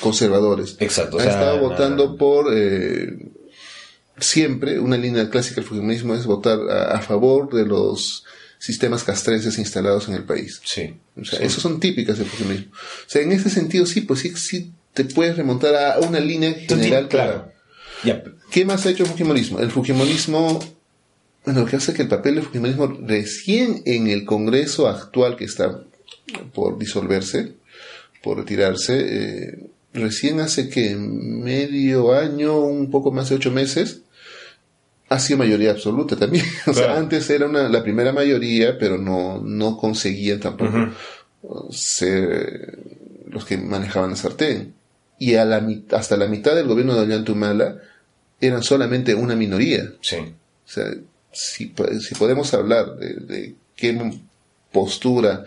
conservadores. 0.00 0.76
Exacto. 0.80 1.18
Ha 1.18 1.24
estado 1.24 1.60
votando 1.60 2.16
por 2.16 2.52
eh, 2.52 3.30
siempre, 4.18 4.78
una 4.78 4.96
línea 4.96 5.30
clásica 5.30 5.56
del 5.56 5.64
fujimorismo 5.64 6.14
es 6.14 6.26
votar 6.26 6.58
a, 6.70 7.00
favor 7.00 7.52
de 7.52 7.66
los 7.66 8.24
sistemas 8.58 9.04
castrenses 9.04 9.58
instalados 9.58 10.08
en 10.08 10.14
el 10.14 10.24
país. 10.24 10.60
Sí. 10.64 10.94
O 11.20 11.24
sea, 11.24 11.40
esos 11.40 11.62
son 11.62 11.80
típicas 11.80 12.18
del 12.18 12.26
fujimorismo. 12.26 12.72
O 12.72 13.08
sea, 13.10 13.22
en 13.22 13.32
ese 13.32 13.50
sentido 13.50 13.86
sí, 13.86 14.02
pues 14.02 14.20
sí, 14.20 14.36
sí 14.36 14.72
te 14.92 15.04
puedes 15.04 15.36
remontar 15.36 15.74
a 15.74 15.98
una 16.00 16.20
línea 16.20 16.52
general. 16.52 17.08
claro. 17.08 17.52
¿Qué 18.50 18.64
más 18.64 18.84
ha 18.84 18.90
hecho 18.90 19.04
el 19.04 19.10
fujimorismo? 19.10 19.60
El 19.60 19.70
fujimorismo, 19.70 20.58
bueno, 21.44 21.60
lo 21.60 21.66
que 21.66 21.76
hace 21.76 21.92
que 21.92 22.02
el 22.02 22.08
papel 22.08 22.36
del 22.36 22.44
fujimorismo 22.44 22.98
recién 23.02 23.82
en 23.84 24.08
el 24.08 24.24
Congreso 24.24 24.88
actual 24.88 25.36
que 25.36 25.44
está 25.44 25.84
por 26.52 26.78
disolverse, 26.78 27.54
por 28.22 28.38
retirarse, 28.38 28.98
eh, 28.98 29.58
recién 29.92 30.40
hace 30.40 30.68
que 30.68 30.94
medio 30.96 32.12
año, 32.12 32.58
un 32.58 32.90
poco 32.90 33.12
más 33.12 33.28
de 33.28 33.36
ocho 33.36 33.50
meses, 33.50 34.02
ha 35.08 35.18
sido 35.18 35.38
mayoría 35.38 35.72
absoluta 35.72 36.16
también. 36.16 36.44
o 36.66 36.72
sea, 36.72 36.96
antes 36.96 37.28
era 37.30 37.46
una, 37.46 37.68
la 37.68 37.82
primera 37.82 38.12
mayoría, 38.12 38.78
pero 38.78 38.98
no, 38.98 39.40
no 39.42 39.76
conseguían 39.76 40.40
tampoco 40.40 40.92
ser 41.70 42.78
los 43.28 43.44
que 43.44 43.58
manejaban 43.58 44.10
la 44.10 44.16
sartén. 44.16 44.74
Y 45.18 45.34
a 45.34 45.44
la, 45.44 45.66
hasta 45.90 46.16
la 46.16 46.28
mitad 46.28 46.54
del 46.54 46.66
gobierno 46.66 46.94
de 46.94 47.00
Ollantumala 47.00 47.78
eran 48.40 48.62
solamente 48.62 49.14
una 49.14 49.36
minoría. 49.36 49.92
Sí. 50.00 50.16
O 50.16 50.22
O 50.22 50.26
sea, 50.64 50.86
si, 51.32 51.74
si 52.00 52.14
podemos 52.14 52.54
hablar 52.54 52.96
de, 52.96 53.14
de 53.14 53.54
qué 53.76 54.12
postura 54.72 55.44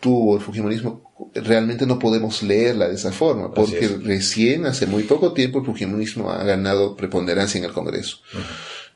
tuvo 0.00 0.36
el 0.36 0.42
Fujimorismo, 0.42 1.30
realmente 1.34 1.86
no 1.86 1.98
podemos 1.98 2.42
leerla 2.42 2.88
de 2.88 2.94
esa 2.94 3.12
forma, 3.12 3.52
porque 3.52 3.88
recién 4.02 4.66
hace 4.66 4.86
muy 4.86 5.04
poco 5.04 5.32
tiempo 5.32 5.60
el 5.60 5.66
Fujimorismo 5.66 6.30
ha 6.30 6.42
ganado 6.44 6.96
preponderancia 6.96 7.58
en 7.58 7.64
el 7.64 7.72
Congreso. 7.72 8.18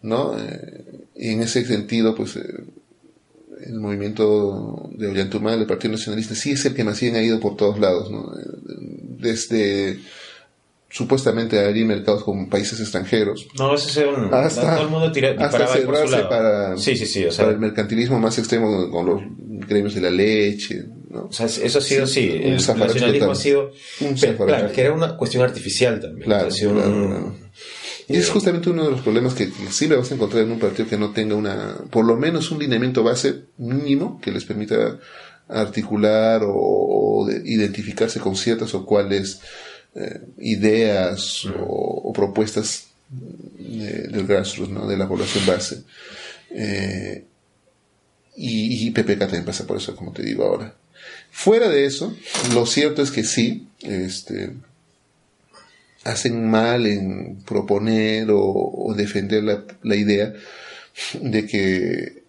¿no? 0.05 0.39
Eh, 0.39 1.07
y 1.17 1.31
en 1.31 1.41
ese 1.41 1.65
sentido, 1.65 2.15
pues 2.15 2.37
eh, 2.37 2.43
el 3.65 3.81
movimiento 3.81 4.91
de 4.93 5.07
Ollantaytamá, 5.09 5.55
el 5.55 5.67
Partido 5.67 5.93
Nacionalista, 5.93 6.35
sí 6.35 6.53
es 6.53 6.65
el 6.67 6.75
que 6.75 6.85
más 6.85 7.01
bien 7.01 7.17
ha 7.17 7.23
ido 7.23 7.41
por 7.41 7.57
todos 7.57 7.81
lados, 7.81 8.11
¿no? 8.11 8.31
Desde 9.19 9.99
supuestamente 10.95 11.59
abrir 11.59 11.85
mercados 11.87 12.23
con 12.23 12.49
países 12.49 12.79
extranjeros. 12.79 13.49
No, 13.59 13.75
ese 13.75 14.01
es 14.01 14.07
un... 14.07 14.33
Hasta, 14.33 14.77
todo 14.77 14.85
el 14.85 14.91
mundo 14.91 15.11
tira, 15.11 15.35
hasta 15.37 15.67
cerrarse 15.67 16.19
para, 16.29 16.77
sí, 16.79 16.97
sí, 16.97 17.05
sí, 17.05 17.25
o 17.25 17.33
sea, 17.33 17.47
para 17.47 17.57
el 17.57 17.61
mercantilismo 17.61 18.21
más 18.21 18.39
extremo 18.39 18.89
con 18.93 19.07
los 19.07 19.21
gremios 19.67 19.93
de 19.97 20.01
la 20.01 20.11
leche. 20.11 20.85
¿no? 21.11 21.25
O 21.25 21.33
sea, 21.33 21.47
eso 21.47 21.79
ha 21.79 21.83
sido, 21.83 22.07
sí, 22.07 22.31
el 22.41 22.55
nacionalismo 22.55 23.33
ha 23.33 23.35
sido... 23.35 23.73
Un 24.03 24.15
claro, 24.15 24.71
que 24.71 24.81
era 24.81 24.93
una 24.93 25.17
cuestión 25.17 25.43
artificial 25.43 25.99
también. 25.99 26.27
Claro, 26.27 26.49
y 28.07 28.17
es 28.17 28.31
justamente 28.31 28.71
uno 28.71 28.85
de 28.85 28.91
los 28.93 29.01
problemas 29.01 29.35
que, 29.35 29.51
siempre 29.71 29.99
vas 29.99 30.13
a 30.13 30.15
encontrar 30.15 30.45
en 30.45 30.53
un 30.53 30.61
partido 30.61 30.87
que 30.87 30.99
no 30.99 31.11
tenga 31.13 31.35
una, 31.35 31.75
por 31.91 32.05
lo 32.05 32.17
menos 32.17 32.53
un 32.53 32.61
lineamiento 32.61 33.03
base 33.03 33.47
mínimo 33.57 34.21
que 34.21 34.31
les 34.31 34.45
permita 34.45 35.01
articular 35.49 36.43
o, 36.45 37.27
identificarse 37.45 38.21
con 38.21 38.37
ciertas 38.37 38.75
o 38.75 38.85
cuales 38.85 39.41
eh, 39.95 40.21
ideas 40.39 41.47
o, 41.59 42.13
propuestas 42.13 42.89
del 43.09 44.27
grassroots, 44.27 44.71
¿no? 44.71 44.87
de 44.87 44.97
la 44.97 45.09
población 45.09 45.47
base. 45.47 45.83
Eh, 46.51 47.25
y, 48.37 48.87
y 48.87 48.91
PPK 48.91 49.19
también 49.19 49.45
pasa 49.45 49.67
por 49.67 49.77
eso, 49.77 49.95
como 49.95 50.13
te 50.13 50.23
digo 50.23 50.45
ahora. 50.45 50.75
Fuera 51.31 51.69
de 51.69 51.85
eso, 51.85 52.17
lo 52.53 52.67
cierto 52.67 53.03
es 53.03 53.11
que 53.11 53.25
sí, 53.25 53.69
este, 53.83 54.53
hacen 56.05 56.49
mal 56.49 56.87
en 56.87 57.43
proponer 57.45 58.29
o, 58.31 58.95
defender 58.97 59.43
la, 59.43 59.97
idea 59.97 60.33
de 61.21 61.47
que 61.47 62.23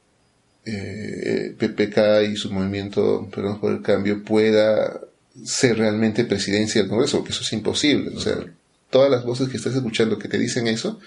eh, 0.66 1.56
PPK 1.60 2.32
y 2.32 2.36
su 2.36 2.52
movimiento 2.52 3.30
Perdón 3.34 3.60
por 3.60 3.72
el 3.72 3.82
Cambio 3.82 4.24
pueda 4.24 5.00
ser 5.44 5.78
realmente 5.78 6.26
presidencia 6.26 6.82
del 6.82 6.90
Congreso, 6.90 7.18
porque 7.18 7.34
eso 7.34 7.44
es 7.44 7.54
imposible. 7.54 8.16
O 8.16 8.20
sea, 8.20 8.38
todas 8.90 9.12
las 9.12 9.26
voces 9.26 9.50
que 9.50 9.58
estás 9.58 9.76
escuchando 9.76 10.18
que 10.18 10.28
te 10.28 10.38
dicen 10.38 10.68
eso, 10.68 11.00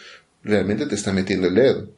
realmente 0.42 0.86
te 0.86 0.94
están 0.94 1.14
metiendo 1.14 1.48
el 1.48 1.54
dedo. 1.54 1.88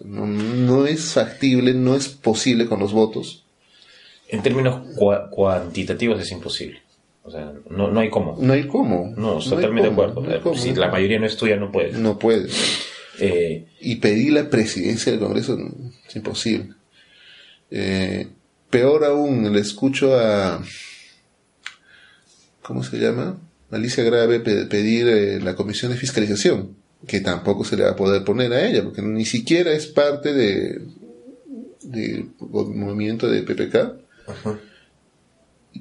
No, 0.00 0.26
no 0.26 0.86
es 0.86 1.12
factible, 1.12 1.74
no 1.74 1.94
es 1.94 2.08
posible 2.08 2.66
con 2.66 2.80
los 2.80 2.92
votos. 2.92 3.44
En 4.28 4.42
términos 4.42 4.86
cuantitativos 5.30 6.20
es 6.20 6.30
imposible. 6.32 6.82
O 7.22 7.30
sea, 7.30 7.52
no, 7.70 7.90
no 7.90 8.00
hay 8.00 8.10
cómo. 8.10 8.36
No 8.38 8.52
hay 8.52 8.66
cómo. 8.66 9.14
No, 9.16 9.38
totalmente 9.38 9.88
de 9.88 9.94
acuerdo. 9.94 10.54
si 10.54 10.74
la 10.74 10.90
mayoría 10.90 11.18
no 11.18 11.26
estudia, 11.26 11.56
no 11.56 11.72
puede. 11.72 11.92
No 11.92 12.18
puede. 12.18 12.48
Eh, 13.18 13.66
y 13.80 13.96
pedir 13.96 14.32
la 14.32 14.50
presidencia 14.50 15.12
del 15.12 15.20
Congreso 15.20 15.56
es 16.06 16.16
imposible. 16.16 16.70
Eh, 17.70 18.28
peor 18.68 19.04
aún, 19.04 19.52
le 19.52 19.60
escucho 19.60 20.18
a. 20.18 20.62
¿Cómo 22.64 22.82
se 22.82 22.98
llama? 22.98 23.38
Alicia 23.70 24.04
Grave 24.04 24.40
pedir 24.40 25.08
eh, 25.08 25.40
la 25.40 25.54
comisión 25.54 25.92
de 25.92 25.98
fiscalización, 25.98 26.76
que 27.06 27.20
tampoco 27.20 27.64
se 27.64 27.76
le 27.76 27.84
va 27.84 27.90
a 27.90 27.96
poder 27.96 28.24
poner 28.24 28.52
a 28.52 28.66
ella, 28.66 28.82
porque 28.82 29.02
ni 29.02 29.24
siquiera 29.24 29.72
es 29.72 29.86
parte 29.86 30.32
de 30.32 30.82
del 31.82 32.30
movimiento 32.40 33.28
de 33.28 33.42
PPK. 33.42 33.76
Ajá 34.26 34.58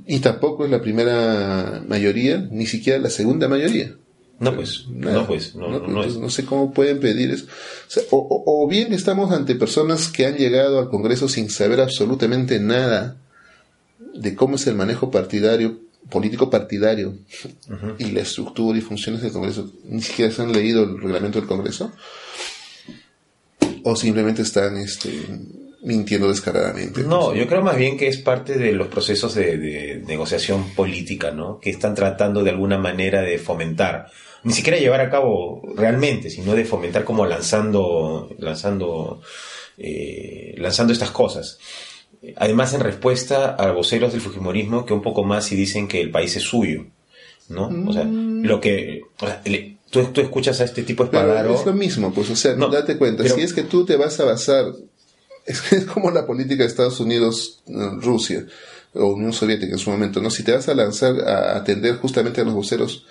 y 0.05 0.19
tampoco 0.19 0.65
es 0.65 0.71
la 0.71 0.81
primera 0.81 1.83
mayoría, 1.87 2.37
ni 2.51 2.65
siquiera 2.65 2.99
la 2.99 3.09
segunda 3.09 3.47
mayoría. 3.47 3.95
No, 4.39 4.55
pues, 4.55 4.85
no, 4.89 5.25
pues, 5.27 5.55
no, 5.55 5.79
no, 5.79 6.29
sé 6.29 6.43
cómo 6.43 6.73
pueden 6.73 6.99
pedir 6.99 7.31
eso. 7.31 7.45
O, 8.09 8.43
o, 8.45 8.67
bien 8.67 8.91
estamos 8.91 9.31
ante 9.31 9.55
personas 9.55 10.09
que 10.09 10.25
han 10.25 10.35
llegado 10.35 10.79
al 10.79 10.89
Congreso 10.89 11.29
sin 11.29 11.49
saber 11.49 11.79
absolutamente 11.79 12.59
nada 12.59 13.15
de 14.13 14.35
cómo 14.35 14.55
es 14.55 14.67
el 14.67 14.75
manejo 14.75 15.11
partidario, 15.11 15.79
político 16.09 16.49
partidario, 16.49 17.15
y 17.97 18.11
la 18.11 18.21
estructura 18.21 18.77
y 18.77 18.81
funciones 18.81 19.21
del 19.21 19.31
Congreso. 19.31 19.71
Ni 19.85 20.01
siquiera 20.01 20.31
se 20.31 20.41
han 20.41 20.51
leído 20.51 20.83
el 20.83 21.01
reglamento 21.01 21.39
del 21.39 21.47
Congreso. 21.47 21.91
O 23.83 23.95
simplemente 23.95 24.41
están 24.43 24.77
este, 24.77 25.11
mintiendo 25.83 26.29
descaradamente. 26.29 27.03
No, 27.03 27.35
yo 27.35 27.47
creo 27.47 27.61
más 27.61 27.77
bien 27.77 27.97
que 27.97 28.07
es 28.07 28.17
parte 28.17 28.57
de 28.57 28.71
los 28.71 28.87
procesos 28.87 29.35
de, 29.35 30.01
negociación 30.05 30.69
política, 30.75 31.31
¿no? 31.31 31.59
Que 31.59 31.69
están 31.69 31.93
tratando 31.93 32.43
de 32.43 32.51
alguna 32.51 32.77
manera 32.77 33.21
de 33.21 33.37
fomentar, 33.37 34.07
ni 34.43 34.53
siquiera 34.53 34.77
llevar 34.77 35.01
a 35.01 35.09
cabo 35.09 35.61
realmente, 35.75 36.29
sino 36.29 36.53
de 36.55 36.65
fomentar 36.65 37.03
como 37.03 37.25
lanzando, 37.25 38.29
lanzando, 38.39 39.21
eh, 39.77 40.55
lanzando 40.57 40.93
estas 40.93 41.11
cosas. 41.11 41.59
Además, 42.37 42.73
en 42.73 42.81
respuesta 42.81 43.55
a 43.55 43.71
voceros 43.71 44.11
del 44.11 44.21
Fujimorismo 44.21 44.85
que 44.85 44.93
un 44.93 45.01
poco 45.01 45.23
más 45.23 45.51
y 45.51 45.55
dicen 45.55 45.87
que 45.87 46.01
el 46.01 46.11
país 46.11 46.35
es 46.35 46.43
suyo, 46.43 46.85
¿no? 47.49 47.69
O 47.87 47.93
sea, 47.93 48.05
mm. 48.05 48.45
lo 48.45 48.61
que, 48.61 49.01
tú, 49.89 50.05
tú, 50.05 50.21
escuchas 50.21 50.61
a 50.61 50.63
este 50.63 50.83
tipo 50.83 51.03
de 51.03 51.07
espadaro. 51.07 51.53
es 51.53 51.65
lo 51.65 51.73
mismo, 51.73 52.13
pues, 52.13 52.29
o 52.29 52.35
sea, 52.35 52.55
no, 52.55 52.69
date 52.69 52.97
cuenta, 52.97 53.27
si 53.27 53.41
es 53.41 53.53
que 53.53 53.63
tú 53.63 53.85
te 53.85 53.97
vas 53.97 54.19
a 54.19 54.25
basar 54.25 54.73
es, 55.45 55.85
como 55.85 56.11
la 56.11 56.25
política 56.25 56.63
de 56.63 56.69
Estados 56.69 56.99
Unidos, 56.99 57.61
eh, 57.67 57.73
Rusia 58.01 58.45
o 58.93 59.07
Unión 59.07 59.33
Soviética 59.33 59.73
en 59.73 59.79
su 59.79 59.89
momento, 59.89 60.21
¿no? 60.21 60.29
Si 60.29 60.43
te 60.43 60.51
vas 60.51 60.69
a 60.69 60.75
lanzar 60.75 61.19
a 61.27 61.57
atender 61.57 61.97
justamente 61.97 62.41
a 62.41 62.43
los 62.43 62.53
voceros 62.53 63.05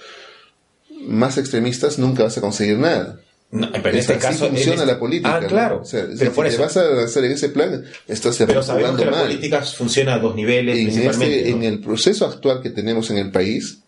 más 1.06 1.38
extremistas, 1.38 1.98
nunca 1.98 2.22
vas 2.22 2.38
a 2.38 2.40
conseguir 2.40 2.78
nada. 2.78 3.20
No, 3.52 3.70
pero 3.70 3.90
en 3.90 3.96
este 3.96 4.16
caso 4.16 4.48
funciona 4.48 4.82
este 4.82 4.86
la 4.86 4.98
política. 4.98 5.36
Ah, 5.36 5.46
claro. 5.46 5.82
pero 6.18 6.32
por 6.32 6.48
si 6.48 6.56
te 6.56 6.62
vas 6.62 6.76
a 6.78 7.02
en 7.02 7.32
ese 7.32 7.50
plan, 7.50 7.84
estás 8.08 8.38
Pero 8.38 8.62
sabemos 8.62 8.98
que 8.98 9.04
la 9.04 9.22
política 9.22 9.60
funciona 9.60 10.14
a 10.14 10.18
dos 10.18 10.34
niveles 10.34 10.78
en 10.78 10.86
principalmente. 10.86 11.38
Este, 11.38 11.50
en 11.50 11.62
el 11.62 11.80
proceso 11.80 12.24
actual 12.24 12.62
que 12.62 12.70
tenemos 12.70 13.10
en 13.10 13.18
el 13.18 13.30
país, 13.30 13.80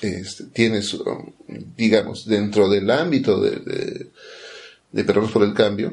este, 0.00 0.44
tienes, 0.44 0.96
digamos, 1.76 2.24
dentro 2.24 2.68
del 2.68 2.88
ámbito 2.88 3.40
de, 3.40 3.50
de, 3.50 4.10
de 4.92 5.04
por 5.04 5.42
el 5.42 5.52
Cambio, 5.52 5.92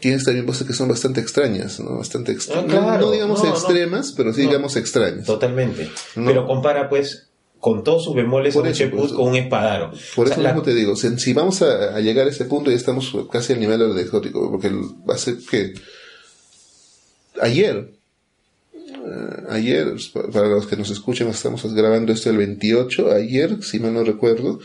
tienes 0.00 0.24
también 0.24 0.46
voces 0.46 0.66
que 0.66 0.72
son 0.72 0.88
bastante 0.88 1.20
extrañas, 1.20 1.78
¿no? 1.78 1.98
Bastante 1.98 2.34
ah, 2.54 2.98
no, 2.98 3.10
digamos 3.10 3.44
extremas, 3.44 4.14
pero 4.16 4.32
sí 4.32 4.40
digamos 4.42 4.76
extrañas. 4.76 5.26
Totalmente. 5.26 5.90
Pero 6.14 6.46
compara 6.46 6.88
pues 6.88 7.28
con 7.62 7.84
todos 7.84 8.02
sus 8.02 8.16
bemoles 8.16 8.56
un 8.56 8.64
pues, 8.64 9.12
con 9.12 9.28
un 9.28 9.36
espadaro. 9.36 9.92
Por 10.16 10.26
eso 10.26 10.40
mismo 10.40 10.62
te 10.62 10.74
digo, 10.74 10.96
si, 10.96 11.32
vamos 11.32 11.62
a, 11.62 12.00
llegar 12.00 12.26
a 12.26 12.30
ese 12.30 12.44
punto 12.46 12.72
ya 12.72 12.76
estamos 12.76 13.16
casi 13.30 13.52
al 13.52 13.60
nivel 13.60 13.78
del 13.78 13.96
exótico, 13.98 14.50
porque 14.50 14.72
ser 15.16 15.36
que 15.48 15.72
ayer, 17.40 17.92
eh, 18.74 19.44
ayer, 19.48 19.94
para 20.32 20.48
los 20.48 20.66
que 20.66 20.76
nos 20.76 20.90
escuchan, 20.90 21.28
estamos 21.28 21.72
grabando 21.72 22.12
esto 22.12 22.30
el 22.30 22.38
28, 22.38 23.12
ayer, 23.12 23.62
si 23.62 23.78
mal 23.78 23.94
no 23.94 24.02
recuerdo, 24.02 24.58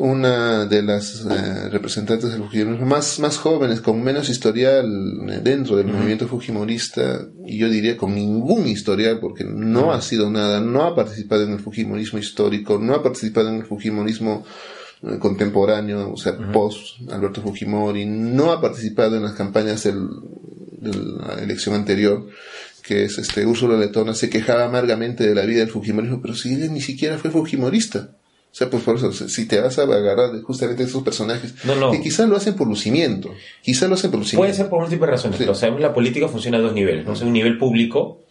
una 0.00 0.64
de 0.64 0.82
las 0.82 1.26
eh, 1.26 1.68
representantes 1.68 2.32
del 2.32 2.40
Fujimorismo 2.40 2.86
más, 2.86 3.18
más 3.18 3.36
jóvenes, 3.36 3.82
con 3.82 4.02
menos 4.02 4.30
historial 4.30 4.86
eh, 5.28 5.40
dentro 5.42 5.76
del 5.76 5.88
movimiento 5.88 6.26
Fujimorista, 6.26 7.28
y 7.44 7.58
yo 7.58 7.68
diría 7.68 7.98
con 7.98 8.14
ningún 8.14 8.66
historial, 8.66 9.20
porque 9.20 9.44
no 9.44 9.92
ha 9.92 10.00
sido 10.00 10.30
nada, 10.30 10.58
no 10.58 10.84
ha 10.84 10.96
participado 10.96 11.42
en 11.42 11.52
el 11.52 11.60
Fujimorismo 11.60 12.18
histórico, 12.18 12.78
no 12.78 12.94
ha 12.94 13.02
participado 13.02 13.50
en 13.50 13.56
el 13.56 13.66
Fujimorismo 13.66 14.42
eh, 15.02 15.18
contemporáneo, 15.18 16.10
o 16.10 16.16
sea, 16.16 16.34
post 16.50 16.98
Alberto 17.10 17.42
Fujimori, 17.42 18.06
no 18.06 18.52
ha 18.52 18.60
participado 18.62 19.16
en 19.16 19.22
las 19.24 19.34
campañas 19.34 19.82
del, 19.82 20.08
de 20.78 20.96
la 20.96 21.42
elección 21.42 21.74
anterior, 21.74 22.26
que 22.82 23.04
es 23.04 23.18
este 23.18 23.44
Úrsula 23.44 23.76
Letona, 23.76 24.14
se 24.14 24.30
quejaba 24.30 24.64
amargamente 24.64 25.28
de 25.28 25.34
la 25.34 25.44
vida 25.44 25.60
del 25.60 25.68
Fujimorismo, 25.68 26.22
pero 26.22 26.34
si 26.34 26.54
ella 26.54 26.72
ni 26.72 26.80
siquiera 26.80 27.18
fue 27.18 27.30
Fujimorista. 27.30 28.16
O 28.52 28.54
sea, 28.54 28.68
pues 28.68 28.82
por 28.82 28.96
eso, 28.96 29.12
si 29.12 29.46
te 29.46 29.60
vas 29.60 29.78
a 29.78 29.82
agarrar 29.82 30.42
justamente 30.42 30.82
esos 30.82 31.04
personajes, 31.04 31.54
que 31.92 32.00
quizás 32.02 32.28
lo 32.28 32.36
hacen 32.36 32.54
por 32.54 32.66
lucimiento, 32.66 33.32
quizás 33.62 33.88
lo 33.88 33.94
hacen 33.94 34.10
por 34.10 34.18
lucimiento. 34.18 34.42
Puede 34.42 34.54
ser 34.54 34.68
por 34.68 34.80
múltiples 34.80 35.08
razones, 35.08 35.38
pero 35.38 35.54
sabemos 35.54 35.80
la 35.80 35.94
política 35.94 36.26
funciona 36.26 36.58
a 36.58 36.60
dos 36.60 36.72
niveles, 36.72 37.06
¿no? 37.06 37.12
un 37.12 37.32
nivel 37.32 37.58
público, 37.58 38.22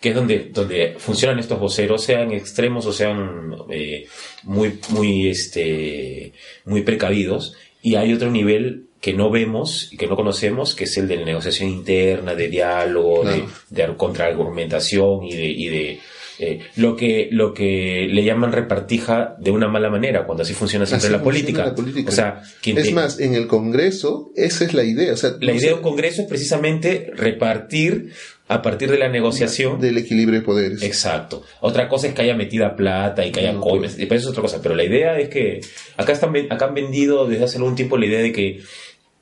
que 0.00 0.10
es 0.10 0.14
donde, 0.14 0.50
donde 0.52 0.96
funcionan 0.98 1.38
estos 1.38 1.58
voceros, 1.58 2.04
sean 2.04 2.30
extremos 2.32 2.84
o 2.84 2.92
sean 2.92 3.56
eh, 3.70 4.06
muy, 4.42 4.78
muy, 4.90 5.28
este, 5.28 6.34
muy 6.66 6.82
precavidos, 6.82 7.54
y 7.80 7.94
hay 7.94 8.12
otro 8.12 8.30
nivel 8.30 8.88
que 9.00 9.14
no 9.14 9.30
vemos 9.30 9.90
y 9.92 9.96
que 9.96 10.06
no 10.06 10.16
conocemos, 10.16 10.74
que 10.74 10.84
es 10.84 10.96
el 10.98 11.08
de 11.08 11.24
negociación 11.24 11.70
interna, 11.70 12.34
de 12.34 12.48
diálogo, 12.48 13.24
de, 13.24 13.44
de 13.70 13.96
contraargumentación 13.96 15.24
y 15.24 15.34
de, 15.34 15.46
y 15.46 15.68
de 15.68 16.00
eh, 16.38 16.60
lo, 16.76 16.96
que, 16.96 17.28
lo 17.30 17.54
que 17.54 18.08
le 18.10 18.24
llaman 18.24 18.52
repartija 18.52 19.36
de 19.38 19.50
una 19.50 19.68
mala 19.68 19.90
manera, 19.90 20.26
cuando 20.26 20.42
así 20.42 20.54
funciona 20.54 20.86
siempre 20.86 21.10
la, 21.10 21.22
política. 21.22 21.74
O 22.06 22.10
sea, 22.10 22.42
es 22.64 22.92
más, 22.92 23.20
en 23.20 23.34
el 23.34 23.46
Congreso, 23.46 24.32
esa 24.36 24.64
es 24.64 24.74
la 24.74 24.84
idea. 24.84 25.12
O 25.12 25.16
sea, 25.16 25.36
la 25.40 25.52
idea 25.52 25.70
de 25.70 25.74
un 25.74 25.82
Congreso 25.82 26.22
es 26.22 26.28
precisamente 26.28 27.10
repartir 27.14 28.12
a 28.48 28.62
partir 28.62 28.90
de 28.90 28.98
la 28.98 29.08
negociación. 29.08 29.80
Del 29.80 29.98
equilibrio 29.98 30.40
de 30.40 30.44
poderes. 30.44 30.82
Exacto. 30.82 31.42
Otra 31.60 31.88
cosa 31.88 32.08
es 32.08 32.14
que 32.14 32.22
haya 32.22 32.34
metida 32.34 32.76
plata 32.76 33.24
y 33.24 33.32
que 33.32 33.40
haya 33.40 33.58
coimas, 33.58 33.98
eso 33.98 34.14
es 34.14 34.26
otra 34.26 34.42
cosa. 34.42 34.60
Pero 34.62 34.74
la 34.74 34.84
idea 34.84 35.18
es 35.18 35.28
que 35.28 35.60
acá, 35.96 36.12
están, 36.12 36.34
acá 36.50 36.66
han 36.66 36.74
vendido 36.74 37.26
desde 37.26 37.44
hace 37.44 37.56
algún 37.56 37.74
tiempo 37.74 37.96
la 37.96 38.06
idea 38.06 38.20
de 38.20 38.32
que 38.32 38.60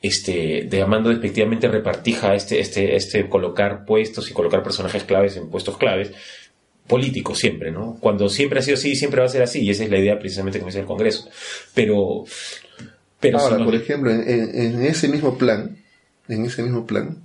este, 0.03 0.67
de 0.69 0.79
llamando 0.79 1.11
despectivamente 1.11 1.69
repartija 1.69 2.35
este, 2.35 2.59
este, 2.59 2.97
este 2.97 3.29
colocar 3.29 3.85
puestos 3.85 4.29
y 4.31 4.35
colocar 4.35 4.65
personajes 4.65 5.05
claves 5.05 5.37
en 5.37 5.49
puestos 5.49 5.79
claves, 5.79 6.11
políticos 6.87 7.39
siempre, 7.39 7.71
¿no? 7.71 7.97
Cuando 8.01 8.29
siempre 8.29 8.59
ha 8.59 8.63
sido 8.63 8.77
así, 8.77 8.97
siempre 8.97 9.21
va 9.21 9.27
a 9.27 9.31
ser 9.31 9.43
así, 9.43 9.61
y 9.61 9.71
esa 9.71 9.85
es 9.85 9.91
la 9.91 9.99
idea 9.99 10.19
precisamente 10.19 10.59
que 10.59 10.65
me 10.65 10.73
el 10.73 10.85
Congreso. 10.85 11.29
Pero, 11.75 12.25
pero 13.21 13.39
ahora, 13.39 13.65
por 13.65 13.75
ejemplo, 13.75 14.11
en, 14.11 14.83
ese 14.85 15.09
mismo 15.09 15.39
plan, 15.39 15.79
en 16.29 16.45
ese 16.45 16.63
mismo 16.63 16.87
plan, 16.87 17.23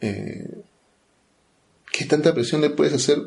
eh, 0.00 0.48
¿qué 1.92 2.04
tanta 2.06 2.34
presión 2.34 2.60
le 2.60 2.70
puedes 2.70 2.94
hacer 2.94 3.18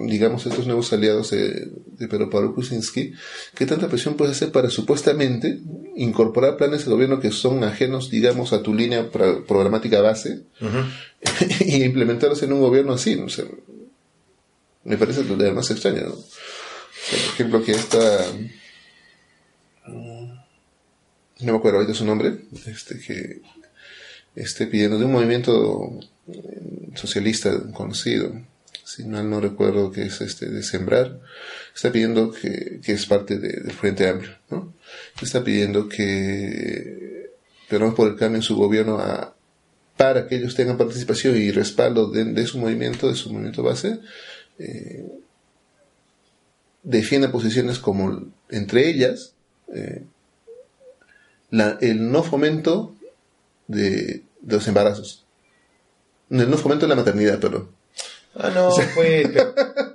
digamos, 0.00 0.44
estos 0.46 0.66
nuevos 0.66 0.92
aliados 0.92 1.30
de, 1.30 1.68
de 1.98 2.08
Pedro 2.08 2.28
Pablo 2.28 2.54
Kuczynski, 2.54 3.12
¿qué 3.54 3.66
tanta 3.66 3.88
presión 3.88 4.14
puedes 4.14 4.36
hacer 4.36 4.50
para 4.50 4.68
supuestamente 4.68 5.60
incorporar 5.94 6.56
planes 6.56 6.84
de 6.84 6.90
gobierno 6.90 7.20
que 7.20 7.30
son 7.30 7.62
ajenos, 7.62 8.10
digamos, 8.10 8.52
a 8.52 8.62
tu 8.62 8.74
línea 8.74 9.10
programática 9.10 10.00
base 10.00 10.42
y 11.60 11.84
implementarlos 11.84 12.42
en 12.42 12.52
un 12.52 12.60
gobierno 12.60 12.94
así? 12.94 13.16
Me 14.86 14.96
parece 14.96 15.24
lo 15.24 15.36
más 15.54 15.70
extraño. 15.70 16.02
¿no? 16.06 16.14
por 16.14 17.18
ejemplo, 17.34 17.64
que 17.64 17.72
esta... 17.72 18.26
No 19.86 21.52
me 21.52 21.58
acuerdo 21.58 21.78
ahorita 21.78 21.94
su 21.94 22.04
nombre, 22.04 22.38
este 22.66 22.98
que 22.98 23.42
esté 24.34 24.66
pidiendo 24.66 24.98
de 24.98 25.04
un 25.04 25.12
movimiento 25.12 26.00
socialista 26.94 27.52
conocido, 27.72 28.40
si 28.84 29.04
mal 29.04 29.28
no 29.28 29.40
recuerdo 29.40 29.92
que 29.92 30.04
es 30.04 30.20
este 30.22 30.48
de 30.48 30.62
sembrar, 30.62 31.20
está 31.74 31.92
pidiendo 31.92 32.32
que, 32.32 32.80
que 32.82 32.92
es 32.92 33.04
parte 33.04 33.38
del 33.38 33.70
Frente 33.72 34.08
Amplio, 34.08 34.36
¿no? 34.50 34.72
Está 35.20 35.44
pidiendo 35.44 35.88
que 35.88 37.06
pero 37.68 37.94
por 37.94 38.08
el 38.08 38.16
cambio 38.16 38.36
en 38.36 38.42
su 38.42 38.56
gobierno 38.56 38.98
para 39.96 40.28
que 40.28 40.36
ellos 40.36 40.54
tengan 40.54 40.76
participación 40.76 41.36
y 41.36 41.50
respaldo 41.50 42.10
de, 42.10 42.46
su 42.46 42.58
movimiento, 42.58 43.08
de 43.08 43.14
su 43.14 43.30
movimiento 43.30 43.62
base, 43.62 43.98
eh, 44.58 45.06
defienda 46.82 47.32
posiciones 47.32 47.78
como, 47.78 48.22
entre 48.48 48.88
ellas, 48.88 49.34
eh, 49.74 50.02
la, 51.50 51.78
el 51.80 52.10
no 52.10 52.22
fomento 52.22 52.94
de, 53.66 54.22
de, 54.40 54.56
los 54.56 54.66
embarazos. 54.68 55.24
El 56.30 56.50
no 56.50 56.56
fomento 56.56 56.86
de 56.86 56.90
la 56.90 56.96
maternidad, 56.96 57.38
perdón. 57.38 57.70
Ah, 58.34 58.50
no, 58.54 58.70
pues, 58.94 59.28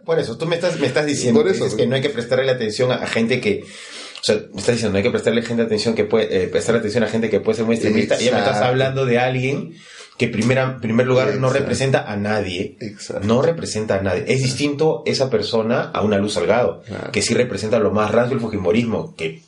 por 0.06 0.20
eso, 0.20 0.38
tú 0.38 0.46
me 0.46 0.56
estás, 0.56 0.80
me 0.80 0.88
estás 0.88 1.06
diciendo 1.06 1.44
que, 1.44 1.88
no 1.88 1.96
hay 1.96 2.02
que 2.02 2.10
prestarle 2.10 2.52
atención 2.52 2.92
a, 2.92 3.06
gente 3.08 3.40
que, 3.40 3.64
o 3.64 4.24
sea, 4.24 4.36
me 4.36 4.60
estás 4.60 4.76
diciendo, 4.76 4.92
no 4.92 4.98
hay 4.98 5.04
que 5.04 5.12
prestarle 5.12 5.42
gente 5.44 5.64
atención 5.64 5.96
que 5.96 6.06
puede, 6.06 6.44
eh, 6.44 6.48
prestarle 6.48 6.80
atención 6.80 7.04
a 7.04 7.08
gente 7.08 7.30
que 7.30 7.40
puede 7.40 7.58
ser 7.58 7.66
muy 7.66 7.76
extremista, 7.76 8.20
y 8.20 8.26
ya 8.26 8.34
me 8.34 8.40
estás 8.40 8.62
hablando 8.62 9.06
de 9.06 9.20
alguien 9.20 9.76
que 10.18 10.28
primera, 10.28 10.64
en 10.64 10.82
primer 10.82 11.08
lugar 11.08 11.36
no 11.36 11.50
representa 11.50 12.12
a 12.12 12.16
nadie, 12.16 12.78
no 13.24 13.42
representa 13.42 13.96
a 13.96 14.02
nadie. 14.02 14.26
Es 14.28 14.44
distinto 14.44 15.04
esa 15.06 15.30
persona 15.30 15.90
a 15.94 16.02
una 16.02 16.18
luz 16.18 16.34
salgado, 16.34 16.84
que 17.12 17.22
sí 17.22 17.34
representa 17.34 17.80
lo 17.80 17.92
más 17.92 18.12
rancio 18.12 18.36
del 18.36 18.42
fujimorismo, 18.42 19.16
que 19.16 19.42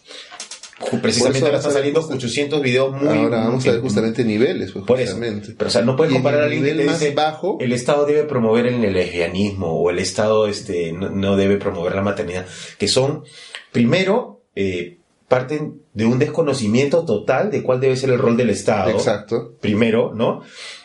precisamente 1.02 1.46
ahora 1.46 1.58
están 1.58 1.74
saliendo 1.74 2.02
800 2.02 2.62
videos 2.62 2.92
muy... 2.92 3.18
Ahora 3.18 3.38
vamos 3.38 3.66
a 3.68 3.72
ver 3.72 3.82
justamente 3.82 4.24
niveles, 4.24 4.72
pues, 4.72 4.86
por 4.86 5.00
eso. 5.00 5.18
Pero, 5.20 5.68
o 5.68 5.70
sea, 5.70 5.82
no 5.82 5.96
puedes 5.96 6.14
comparar 6.14 6.42
a 6.42 6.46
alguien 6.46 6.64
que 6.64 6.74
te 6.74 6.84
dice, 6.84 7.12
bajo, 7.12 7.58
el 7.60 7.74
Estado 7.74 8.06
debe 8.06 8.24
promover 8.24 8.68
el 8.68 8.82
lesbianismo 8.82 9.68
o 9.68 9.90
el 9.90 10.00
Estado 10.00 10.48
este, 10.48 10.92
no, 10.92 11.36
debe 11.36 11.58
promover 11.58 11.96
la 11.96 12.02
maternidad, 12.02 12.46
que 12.78 12.88
son, 12.88 13.24
primero, 13.72 14.42
eh, 14.56 14.98
parten 15.34 15.82
de 15.96 16.06
un 16.06 16.20
desconocimiento 16.20 17.06
total 17.06 17.50
de 17.50 17.64
cuál 17.64 17.80
debe 17.80 17.98
ser 17.98 18.12
el 18.12 18.20
rol 18.20 18.38
del 18.38 18.52
Estado. 18.52 18.92
Exacto. 18.92 19.56
Primero, 19.60 20.14
¿no? 20.14 20.44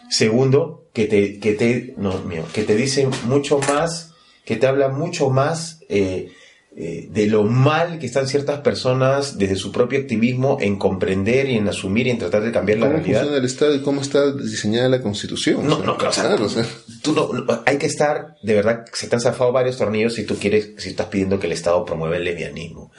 Segundo, 0.08 0.86
que 0.94 1.04
te, 1.04 1.38
que 1.38 1.52
te, 1.52 1.94
no, 1.98 2.18
mío, 2.22 2.44
que 2.54 2.62
te 2.62 2.74
dice 2.74 3.06
mucho 3.24 3.58
más, 3.58 4.14
que 4.46 4.56
te 4.56 4.66
habla 4.66 4.88
mucho 4.88 5.28
más 5.28 5.80
eh, 5.90 6.32
eh, 6.76 7.08
de 7.10 7.26
lo 7.26 7.42
mal 7.42 7.98
que 7.98 8.06
están 8.06 8.26
ciertas 8.26 8.60
personas 8.60 9.36
desde 9.36 9.56
su 9.56 9.70
propio 9.70 9.98
activismo 9.98 10.56
en 10.62 10.78
comprender 10.78 11.50
y 11.50 11.56
en 11.56 11.68
asumir 11.68 12.06
y 12.06 12.10
en 12.10 12.18
tratar 12.18 12.42
de 12.42 12.50
cambiar 12.50 12.78
la 12.78 12.88
realidad. 12.88 13.20
¿Cómo 13.20 13.32
funciona 13.32 13.36
el 13.36 13.44
Estado 13.44 13.74
y 13.74 13.82
cómo 13.82 14.00
está 14.00 14.32
diseñada 14.32 14.88
la 14.88 15.02
Constitución? 15.02 15.66
No, 15.66 15.80
no, 15.80 15.98
claro, 15.98 16.42
o 16.42 16.48
sea, 16.48 16.66
tú 17.02 17.12
no, 17.12 17.28
hay 17.66 17.76
que 17.76 17.86
estar, 17.86 18.36
de 18.42 18.54
verdad, 18.54 18.86
se 18.94 19.08
te 19.08 19.14
han 19.14 19.20
zafado 19.20 19.52
varios 19.52 19.76
tornillos 19.76 20.14
si 20.14 20.24
tú 20.24 20.36
quieres, 20.36 20.70
si 20.78 20.88
estás 20.88 21.08
pidiendo 21.08 21.38
que 21.38 21.48
el 21.48 21.52
Estado 21.52 21.84
promueva 21.84 22.16
el 22.16 22.24
lesbianismo. 22.24 22.92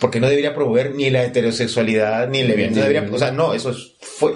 Porque 0.00 0.20
no 0.20 0.28
debería 0.28 0.54
promover 0.54 0.94
ni 0.94 1.10
la 1.10 1.24
heterosexualidad 1.24 2.28
ni 2.28 2.40
el 2.40 2.48
lesbianismo. 2.48 3.16
o 3.16 3.18
sea, 3.18 3.30
no, 3.30 3.54
eso 3.54 3.74
fue, 4.00 4.34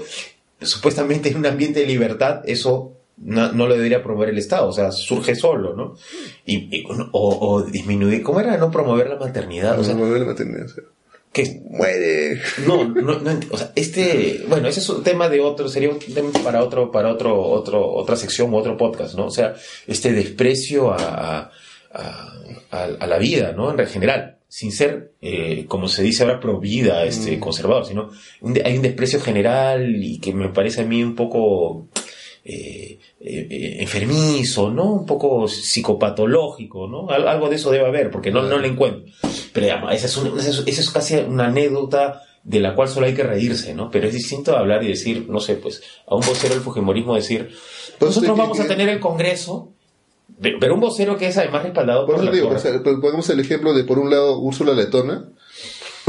supuestamente 0.61 1.31
en 1.31 1.37
un 1.37 1.46
ambiente 1.46 1.81
de 1.81 1.87
libertad, 1.87 2.42
eso 2.44 2.96
no, 3.18 3.53
lo 3.53 3.75
debería 3.75 4.03
promover 4.03 4.31
el 4.31 4.38
Estado, 4.38 4.68
o 4.68 4.73
sea, 4.73 4.90
surge 4.92 5.35
solo, 5.35 5.75
¿no? 5.75 5.96
Y, 6.46 6.85
o, 7.12 7.62
disminuir, 7.62 8.23
¿cómo 8.23 8.40
era 8.40 8.57
no 8.57 8.70
promover 8.70 9.09
la 9.09 9.16
maternidad? 9.16 9.79
o 9.79 9.85
sea, 9.85 9.94
promover 9.94 10.20
la 10.20 10.27
maternidad, 10.29 10.66
que 11.33 11.61
muere. 11.70 12.40
No, 12.66 12.85
no, 12.88 13.20
no, 13.20 13.40
o 13.51 13.57
sea, 13.57 13.73
este, 13.77 14.44
bueno, 14.49 14.68
ese 14.68 14.81
es 14.81 14.88
un 14.88 15.03
tema 15.03 15.29
de 15.29 15.40
otro, 15.40 15.68
sería 15.68 15.90
un 15.90 15.99
tema 15.99 16.31
para 16.42 16.64
otro, 16.64 16.90
para 16.90 17.11
otro, 17.11 17.40
otro, 17.40 17.87
otra 17.92 18.16
sección 18.16 18.53
u 18.53 18.57
otro 18.57 18.77
podcast, 18.77 19.14
¿no? 19.14 19.27
O 19.27 19.31
sea, 19.31 19.55
este 19.87 20.12
desprecio 20.12 20.90
a, 20.92 21.51
a, 21.92 22.31
a, 22.70 23.07
la 23.07 23.18
vida, 23.18 23.53
¿no? 23.53 23.79
En 23.79 23.87
general, 23.87 24.38
sin 24.51 24.73
ser, 24.73 25.13
eh, 25.23 25.65
como 25.69 25.87
se 25.87 26.03
dice 26.03 26.25
ahora, 26.25 26.41
pro 26.41 26.59
vida, 26.59 27.05
este, 27.05 27.37
mm. 27.37 27.41
conservador, 27.41 27.87
sino 27.87 28.11
hay 28.65 28.77
un 28.77 28.83
desprecio 28.83 29.21
general 29.21 30.03
y 30.03 30.19
que 30.19 30.35
me 30.35 30.49
parece 30.49 30.81
a 30.81 30.85
mí 30.85 31.05
un 31.05 31.15
poco, 31.15 31.87
eh, 32.45 32.99
eh, 33.21 33.77
enfermizo, 33.79 34.69
¿no? 34.69 34.93
Un 34.93 35.07
poco 35.07 35.47
psicopatológico, 35.47 36.89
¿no? 36.89 37.09
algo 37.11 37.49
de 37.49 37.57
eso 37.57 37.71
debe 37.71 37.87
haber, 37.87 38.11
porque 38.11 38.33
no, 38.33 38.43
no 38.43 38.59
le 38.59 38.67
encuentro. 38.67 39.05
Pero 39.53 39.89
esa 39.91 40.07
es, 40.07 40.67
es 40.67 40.91
casi 40.91 41.15
una 41.15 41.47
anécdota 41.47 42.23
de 42.43 42.59
la 42.59 42.75
cual 42.75 42.89
solo 42.89 43.07
hay 43.07 43.15
que 43.15 43.23
reírse, 43.23 43.73
¿no? 43.73 43.89
Pero 43.89 44.09
es 44.09 44.15
distinto 44.15 44.57
hablar 44.57 44.83
y 44.83 44.89
decir, 44.89 45.27
no 45.29 45.39
sé, 45.39 45.55
pues, 45.55 45.81
a 46.09 46.17
un 46.17 46.23
vocero 46.23 46.55
del 46.55 46.63
Fujimorismo 46.65 47.15
decir, 47.15 47.55
nosotros 48.01 48.37
vamos 48.37 48.59
a 48.59 48.67
tener 48.67 48.89
el 48.89 48.99
Congreso, 48.99 49.75
pero 50.38 50.75
un 50.75 50.81
vocero 50.81 51.16
que 51.16 51.29
es 51.29 51.38
además 51.38 51.62
respaldado 51.62 52.07
por... 52.07 52.16
por 52.16 52.31
digo, 52.31 52.51
pongamos 53.01 53.29
el 53.31 53.40
ejemplo 53.40 53.73
de, 53.75 53.85
por 53.85 53.99
un 53.99 54.11
lado, 54.11 54.38
Úrsula 54.38 54.73
Letona, 54.73 55.25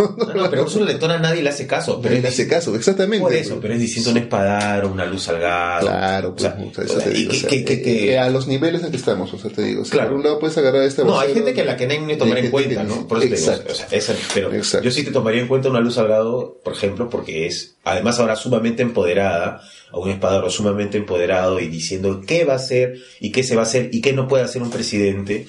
no, 0.36 0.50
pero 0.50 0.64
Úrsula 0.64 0.86
Letona 0.86 1.18
nadie 1.20 1.42
le 1.42 1.50
hace 1.50 1.68
caso. 1.68 2.00
Pero 2.02 2.16
le 2.16 2.28
hace 2.28 2.48
caso, 2.48 2.76
exactamente. 2.76 3.22
Por 3.22 3.34
eso, 3.34 3.60
pero 3.62 3.74
es 3.74 3.80
distinto 3.80 4.12
un 4.12 4.18
espadar 4.18 4.86
o 4.86 4.92
una 4.92 5.06
luz 5.06 5.24
salgada. 5.24 5.80
Claro, 5.80 6.36
pues, 6.36 6.98
te 7.04 7.10
digo. 7.12 7.32
Que, 7.48 8.20
a 8.20 8.30
los 8.30 8.48
niveles 8.48 8.84
en 8.84 8.92
que 8.92 8.98
estamos, 8.98 9.34
o 9.34 9.38
sea, 9.38 9.52
te 9.52 9.64
digo. 9.64 9.84
claro. 9.84 10.10
por 10.10 10.18
un 10.18 10.24
lado 10.24 10.40
puedes 10.40 10.58
agarrar 10.58 10.84
esta 10.84 11.04
No, 11.04 11.20
hay 11.20 11.34
gente 11.34 11.54
que 11.54 11.64
la 11.64 11.78
que 11.78 11.88
no 11.88 11.94
hay 11.94 12.06
que 12.06 12.18
tomar 12.18 12.38
en 12.38 12.52
cuenta, 12.52 12.84
¿no? 12.84 13.08
Por 13.08 13.24
eso 13.24 13.34
Exacto. 13.34 13.74
o 13.74 13.76
sea, 13.76 13.88
esa, 13.92 14.14
pero 14.34 14.52
yo 14.52 14.92
sí 14.92 15.04
te 15.04 15.12
tomaría 15.12 15.42
en 15.42 15.48
cuenta 15.48 15.70
una 15.70 15.80
luz 15.80 15.96
salgado, 15.96 16.60
por 16.64 16.74
ejemplo, 16.74 17.10
porque 17.10 17.48
es, 17.48 17.76
además 17.84 18.20
ahora 18.20 18.36
sumamente 18.36 18.82
empoderada, 18.82 19.62
a 19.92 19.98
un 19.98 20.10
espadaro 20.10 20.50
sumamente 20.50 20.98
empoderado 20.98 21.60
y 21.60 21.68
diciendo 21.68 22.22
qué 22.26 22.46
va 22.46 22.54
a 22.54 22.58
hacer 22.58 22.98
y 23.20 23.32
qué 23.32 23.44
se 23.44 23.56
va 23.56 23.62
a 23.62 23.66
hacer 23.66 23.90
y 23.92 24.02
qué 24.02 24.14
no 24.14 24.28
puede 24.28 24.44
hacer 24.44 24.62
un 24.62 24.70
presidente, 24.70 25.48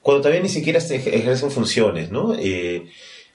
cuando 0.00 0.22
todavía 0.22 0.42
ni 0.42 0.48
siquiera 0.48 0.80
se 0.80 0.96
ejercen 0.96 1.50
funciones, 1.50 2.10
¿no? 2.10 2.34
Eh, 2.34 2.86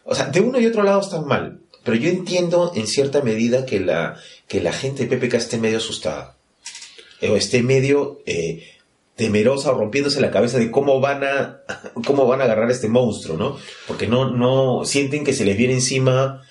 o 0.08 0.16
sea, 0.16 0.28
de 0.28 0.40
uno 0.40 0.60
y 0.60 0.66
otro 0.66 0.84
lado 0.84 1.02
están 1.02 1.28
mal. 1.28 1.60
Pero 1.84 1.98
yo 1.98 2.10
entiendo 2.10 2.72
en 2.76 2.88
cierta 2.88 3.22
medida 3.22 3.66
que 3.66 3.80
la, 3.80 4.20
que 4.48 4.62
la 4.62 4.74
gente 4.74 5.06
de 5.06 5.18
PPK 5.18 5.36
esté 5.36 5.58
medio 5.58 5.78
asustada. 5.78 6.36
O 7.22 7.36
esté 7.36 7.62
medio 7.62 8.22
eh, 8.26 8.64
temerosa 9.16 9.72
o 9.72 9.78
rompiéndose 9.78 10.22
la 10.22 10.32
cabeza 10.32 10.60
de 10.60 10.72
cómo 10.72 11.02
van 11.02 11.24
a, 11.24 11.62
cómo 12.06 12.26
van 12.26 12.42
a 12.42 12.46
agarrar 12.46 12.70
a 12.70 12.72
este 12.72 12.88
monstruo, 12.88 13.38
¿no? 13.38 13.58
Porque 13.88 14.08
no, 14.08 14.30
no, 14.30 14.86
sienten 14.86 15.26
que 15.26 15.34
se 15.34 15.44
les 15.44 15.58
viene 15.58 15.74
encima, 15.74 16.44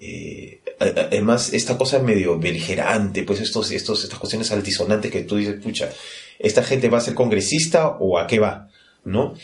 eh, 0.00 0.60
además, 0.78 1.52
esta 1.52 1.76
cosa 1.76 1.98
medio 1.98 2.38
beligerante, 2.38 3.24
pues 3.24 3.40
estos, 3.40 3.70
estos, 3.70 4.04
estas 4.04 4.18
cuestiones 4.18 4.52
altisonantes 4.52 5.10
que 5.10 5.22
tú 5.22 5.36
dices, 5.36 5.60
pucha, 5.62 5.90
¿esta 6.38 6.62
gente 6.62 6.88
va 6.88 6.98
a 6.98 7.02
ser 7.02 7.14
congresista 7.14 7.88
o 7.98 8.18
a 8.18 8.26
qué 8.26 8.38
va? 8.38 8.68
¿No? 9.04 9.34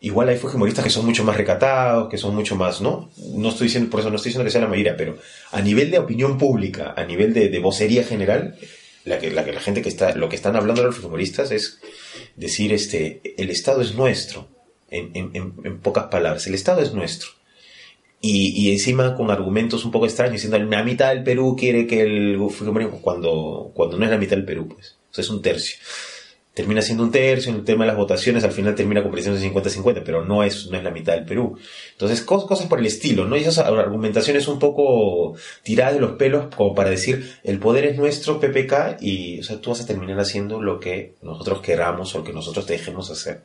Igual 0.00 0.28
hay 0.28 0.36
fujimoristas 0.36 0.84
que 0.84 0.90
son 0.90 1.06
mucho 1.06 1.24
más 1.24 1.36
recatados, 1.36 2.08
que 2.10 2.18
son 2.18 2.34
mucho 2.34 2.54
más, 2.54 2.80
¿no? 2.82 3.10
No 3.32 3.48
estoy 3.48 3.68
diciendo, 3.68 3.90
por 3.90 4.00
eso 4.00 4.10
no 4.10 4.16
estoy 4.16 4.28
diciendo 4.30 4.44
que 4.44 4.50
sea 4.50 4.60
la 4.60 4.66
mayoría, 4.68 4.96
pero 4.96 5.16
a 5.52 5.60
nivel 5.62 5.90
de 5.90 5.98
opinión 5.98 6.36
pública, 6.36 6.92
a 6.96 7.04
nivel 7.04 7.32
de, 7.32 7.48
vocería 7.60 8.04
general, 8.04 8.56
la 9.04 9.18
que, 9.18 9.30
la 9.30 9.42
gente 9.60 9.80
que 9.82 9.88
está, 9.88 10.14
lo 10.14 10.28
que 10.28 10.36
están 10.36 10.54
hablando 10.54 10.82
los 10.82 10.96
fujimoristas 10.96 11.50
es, 11.50 11.80
decir, 12.36 12.72
este, 12.72 13.22
el 13.38 13.48
Estado 13.50 13.80
es 13.80 13.94
nuestro, 13.94 14.48
en, 14.90 15.10
en- 15.14 15.54
en- 15.64 15.78
pocas 15.78 16.04
palabras, 16.04 16.46
el 16.46 16.54
Estado 16.54 16.82
es 16.82 16.92
nuestro. 16.92 17.30
Y, 18.20 18.48
y 18.60 18.72
encima 18.72 19.14
con 19.14 19.30
argumentos 19.30 19.84
un 19.84 19.92
poco 19.92 20.06
extraños, 20.06 20.34
diciendo 20.34 20.58
la 20.58 20.82
mitad 20.82 21.10
del 21.14 21.22
Perú 21.22 21.56
quiere 21.58 21.86
que 21.86 22.00
el 22.02 22.36
Fujimori, 22.50 22.86
cuando, 23.00 23.70
cuando 23.74 23.96
no 23.98 24.04
es 24.04 24.10
la 24.10 24.18
mitad 24.18 24.36
del 24.36 24.44
Perú, 24.44 24.68
pues, 24.68 24.96
o 25.10 25.14
sea, 25.14 25.22
es 25.22 25.30
un 25.30 25.40
tercio. 25.42 25.76
Termina 26.56 26.80
siendo 26.80 27.04
un 27.04 27.10
tercio, 27.12 27.50
en 27.52 27.58
el 27.58 27.64
tema 27.64 27.84
de 27.84 27.88
las 27.88 27.98
votaciones 27.98 28.42
al 28.42 28.50
final 28.50 28.74
termina 28.74 29.02
convirtiéndose 29.02 29.44
en 29.46 29.52
50-50, 29.52 30.02
pero 30.06 30.24
no 30.24 30.42
es, 30.42 30.68
no 30.70 30.78
es 30.78 30.82
la 30.82 30.90
mitad 30.90 31.12
del 31.12 31.26
Perú. 31.26 31.58
Entonces, 31.92 32.24
cos- 32.26 32.46
cosas 32.46 32.66
por 32.66 32.78
el 32.78 32.86
estilo, 32.86 33.26
¿no? 33.26 33.36
Y 33.36 33.40
esas 33.42 33.58
argumentaciones 33.58 34.48
un 34.48 34.58
poco 34.58 35.36
tiradas 35.62 35.92
de 35.92 36.00
los 36.00 36.12
pelos 36.12 36.46
como 36.56 36.74
para 36.74 36.88
decir, 36.88 37.36
el 37.44 37.58
poder 37.58 37.84
es 37.84 37.98
nuestro, 37.98 38.40
PPK, 38.40 38.96
y, 39.02 39.38
o 39.40 39.44
sea, 39.44 39.60
tú 39.60 39.68
vas 39.68 39.82
a 39.82 39.86
terminar 39.86 40.18
haciendo 40.18 40.62
lo 40.62 40.80
que 40.80 41.12
nosotros 41.20 41.60
queramos 41.60 42.14
o 42.14 42.18
lo 42.20 42.24
que 42.24 42.32
nosotros 42.32 42.64
te 42.64 42.72
dejemos 42.72 43.10
hacer. 43.10 43.42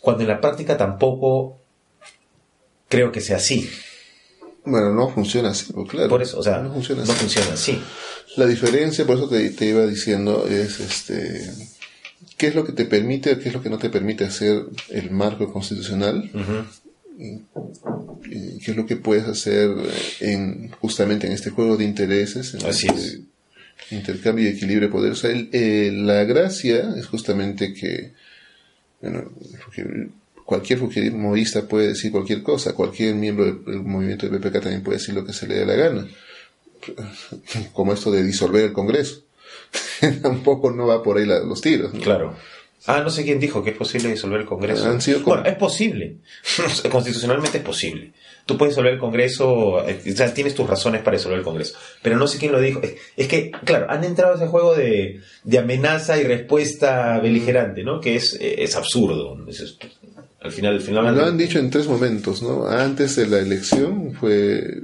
Cuando 0.00 0.22
en 0.22 0.28
la 0.30 0.40
práctica 0.40 0.76
tampoco 0.76 1.58
creo 2.88 3.12
que 3.12 3.20
sea 3.20 3.36
así. 3.36 3.70
Bueno, 4.64 4.92
no 4.92 5.08
funciona 5.08 5.50
así, 5.50 5.72
pues, 5.72 5.88
claro. 5.88 6.08
Por 6.08 6.22
eso, 6.22 6.38
o 6.38 6.42
sea, 6.42 6.58
no 6.58 6.72
funciona 6.72 7.04
no 7.04 7.12
así. 7.12 7.20
funciona 7.20 7.52
así. 7.52 7.80
La 8.36 8.46
diferencia, 8.46 9.06
por 9.06 9.16
eso 9.16 9.28
te, 9.28 9.48
te 9.50 9.66
iba 9.66 9.86
diciendo, 9.86 10.46
es 10.48 10.80
este 10.80 11.50
qué 12.40 12.46
es 12.48 12.54
lo 12.54 12.64
que 12.64 12.72
te 12.72 12.86
permite, 12.86 13.38
qué 13.38 13.48
es 13.50 13.54
lo 13.54 13.62
que 13.62 13.68
no 13.68 13.76
te 13.78 13.90
permite 13.90 14.24
hacer 14.24 14.62
el 14.88 15.10
marco 15.10 15.52
constitucional, 15.52 16.30
y 17.18 18.58
qué 18.60 18.70
es 18.70 18.76
lo 18.76 18.86
que 18.86 18.96
puedes 18.96 19.24
hacer 19.24 19.70
en 20.20 20.70
justamente 20.80 21.26
en 21.26 21.34
este 21.34 21.50
juego 21.50 21.76
de 21.76 21.84
intereses, 21.84 22.54
en 22.54 22.64
Así 22.66 22.86
este 22.88 23.00
es. 23.00 23.20
intercambio 23.90 24.44
y 24.46 24.48
equilibrio 24.48 24.88
de 24.88 24.92
poder. 24.92 25.12
O 25.12 25.16
sea, 25.16 25.30
el- 25.30 25.48
eh, 25.52 25.90
la 25.92 26.24
gracia 26.24 26.94
es 26.96 27.06
justamente 27.06 27.74
que 27.74 28.12
bueno, 29.02 29.30
cualquier 30.44 30.78
fujimorista 30.78 31.66
puede 31.66 31.88
decir 31.88 32.10
cualquier 32.12 32.42
cosa, 32.42 32.74
cualquier 32.74 33.14
miembro 33.14 33.44
del, 33.46 33.64
del 33.64 33.82
movimiento 33.82 34.28
de 34.28 34.38
PPK 34.38 34.60
también 34.60 34.82
puede 34.82 34.98
decir 34.98 35.14
lo 35.14 35.24
que 35.24 35.32
se 35.32 35.46
le 35.46 35.54
dé 35.56 35.66
la 35.66 35.74
gana, 35.74 36.06
como 37.72 37.92
esto 37.92 38.10
de 38.10 38.22
disolver 38.24 38.64
el 38.64 38.72
Congreso. 38.72 39.22
Tampoco 40.22 40.70
no 40.70 40.86
va 40.86 41.02
por 41.02 41.18
ahí 41.18 41.26
la- 41.26 41.40
los 41.40 41.60
tiros. 41.60 41.92
¿no? 41.94 42.00
Claro. 42.00 42.36
Ah, 42.86 43.02
no 43.04 43.10
sé 43.10 43.24
quién 43.24 43.38
dijo 43.38 43.62
que 43.62 43.70
es 43.70 43.76
posible 43.76 44.08
disolver 44.08 44.40
el 44.40 44.46
Congreso. 44.46 44.88
Han 44.88 45.02
sido 45.02 45.20
Bueno, 45.20 45.44
es 45.44 45.54
posible. 45.56 46.16
Constitucionalmente 46.90 47.58
es 47.58 47.64
posible. 47.64 48.12
Tú 48.46 48.56
puedes 48.56 48.72
disolver 48.74 48.94
el 48.94 48.98
Congreso, 48.98 49.86
eh, 49.86 50.00
o 50.10 50.16
sea, 50.16 50.32
tienes 50.32 50.54
tus 50.54 50.66
razones 50.66 51.02
para 51.02 51.18
disolver 51.18 51.38
el 51.40 51.44
Congreso. 51.44 51.76
Pero 52.02 52.16
no 52.16 52.26
sé 52.26 52.38
quién 52.38 52.52
lo 52.52 52.60
dijo. 52.60 52.80
Es, 53.16 53.28
que, 53.28 53.50
claro, 53.64 53.86
han 53.90 54.02
entrado 54.02 54.32
a 54.32 54.36
ese 54.36 54.46
juego 54.46 54.74
de, 54.74 55.20
de 55.44 55.58
amenaza 55.58 56.18
y 56.18 56.24
respuesta 56.24 57.18
beligerante, 57.20 57.84
¿no? 57.84 58.00
Que 58.00 58.16
es, 58.16 58.32
eh, 58.40 58.62
es 58.62 58.74
absurdo. 58.76 59.36
Es- 59.46 59.76
al 60.40 60.50
final, 60.50 60.76
al 60.76 60.80
final. 60.80 61.14
Lo 61.14 61.26
han 61.26 61.36
dicho 61.36 61.58
en 61.58 61.68
tres 61.68 61.86
momentos, 61.86 62.42
¿no? 62.42 62.66
Antes 62.66 63.14
de 63.16 63.26
la 63.26 63.40
elección 63.40 64.14
fue 64.18 64.80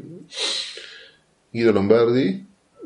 Guido 1.51 1.72
Lombardi 1.72 2.44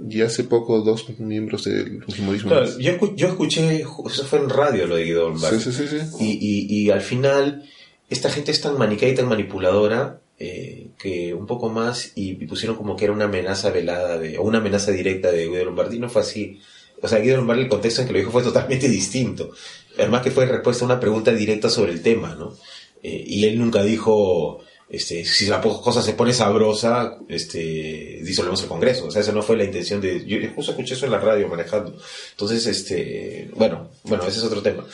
y 0.09 0.23
hace 0.23 0.45
poco 0.45 0.81
dos 0.81 1.07
miembros 1.19 1.65
del 1.65 2.03
fujimorismo. 2.05 2.51
Claro, 2.51 2.79
yo, 2.79 2.93
escu- 2.93 3.15
yo 3.17 3.29
escuché, 3.29 3.81
eso 3.83 4.25
fue 4.25 4.39
en 4.39 4.49
radio 4.49 4.87
lo 4.87 4.97
de 4.97 5.05
Guido 5.05 5.29
Lombardi. 5.29 5.61
Sí, 5.61 5.73
sí, 5.73 5.87
sí, 5.89 5.99
sí. 5.99 6.17
Y, 6.21 6.39
y, 6.41 6.83
y 6.85 6.91
al 6.91 7.01
final, 7.01 7.65
esta 8.09 8.31
gente 8.31 8.51
es 8.53 8.61
tan 8.61 8.79
maniquea 8.79 9.09
y 9.09 9.15
tan 9.15 9.29
manipuladora 9.29 10.21
eh, 10.39 10.89
que 10.99 11.35
un 11.35 11.47
poco 11.47 11.69
más 11.69 12.13
y, 12.15 12.31
y 12.31 12.47
pusieron 12.47 12.77
como 12.77 12.97
que 12.97 13.05
era 13.05 13.13
una 13.13 13.27
amenaza 13.27 13.71
velada 13.71 14.19
de, 14.19 14.39
o 14.39 14.43
una 14.43 14.59
amenaza 14.59 14.91
directa 14.91 15.31
de 15.31 15.49
Guido 15.49 15.65
Lombardi. 15.67 15.99
No 15.99 16.09
fue 16.09 16.23
así. 16.23 16.59
O 17.03 17.09
sea, 17.09 17.19
Guido 17.19 17.37
Lombardi, 17.37 17.63
el 17.63 17.69
contexto 17.69 18.01
en 18.03 18.07
que 18.07 18.13
lo 18.15 18.19
dijo 18.19 18.31
fue 18.31 18.43
totalmente 18.43 18.89
distinto. 18.89 19.51
Además 19.99 20.23
que 20.23 20.31
fue 20.31 20.47
respuesta 20.47 20.85
a 20.85 20.87
una 20.87 21.01
pregunta 21.01 21.33
directa 21.33 21.69
sobre 21.69 21.93
el 21.93 22.03
tema, 22.03 22.35
¿no? 22.35 22.55
Eh, 23.03 23.25
y 23.27 23.45
él 23.45 23.59
nunca 23.59 23.83
dijo, 23.83 24.61
este, 24.91 25.25
si 25.25 25.47
la 25.47 25.61
cosa 25.61 26.03
se 26.03 26.15
pone 26.15 26.33
sabrosa, 26.35 27.17
este, 27.29 28.19
disolvemos 28.23 28.61
el 28.63 28.69
Congreso. 28.69 29.07
O 29.07 29.11
sea, 29.11 29.23
esa 29.23 29.31
no 29.31 29.41
fue 29.41 29.57
la 29.57 29.65
intención 29.65 30.01
de... 30.01 30.27
Yo 30.27 30.39
justo 30.55 30.73
escuché 30.73 30.95
eso 30.95 31.07
en 31.07 31.13
la 31.13 31.21
radio 31.21 31.47
manejando. 31.47 31.97
Entonces, 32.33 32.67
este, 32.67 33.49
bueno, 33.55 33.89
bueno, 34.03 34.27
ese 34.27 34.39
es 34.39 34.45
otro 34.45 34.63
tema. 34.63 34.85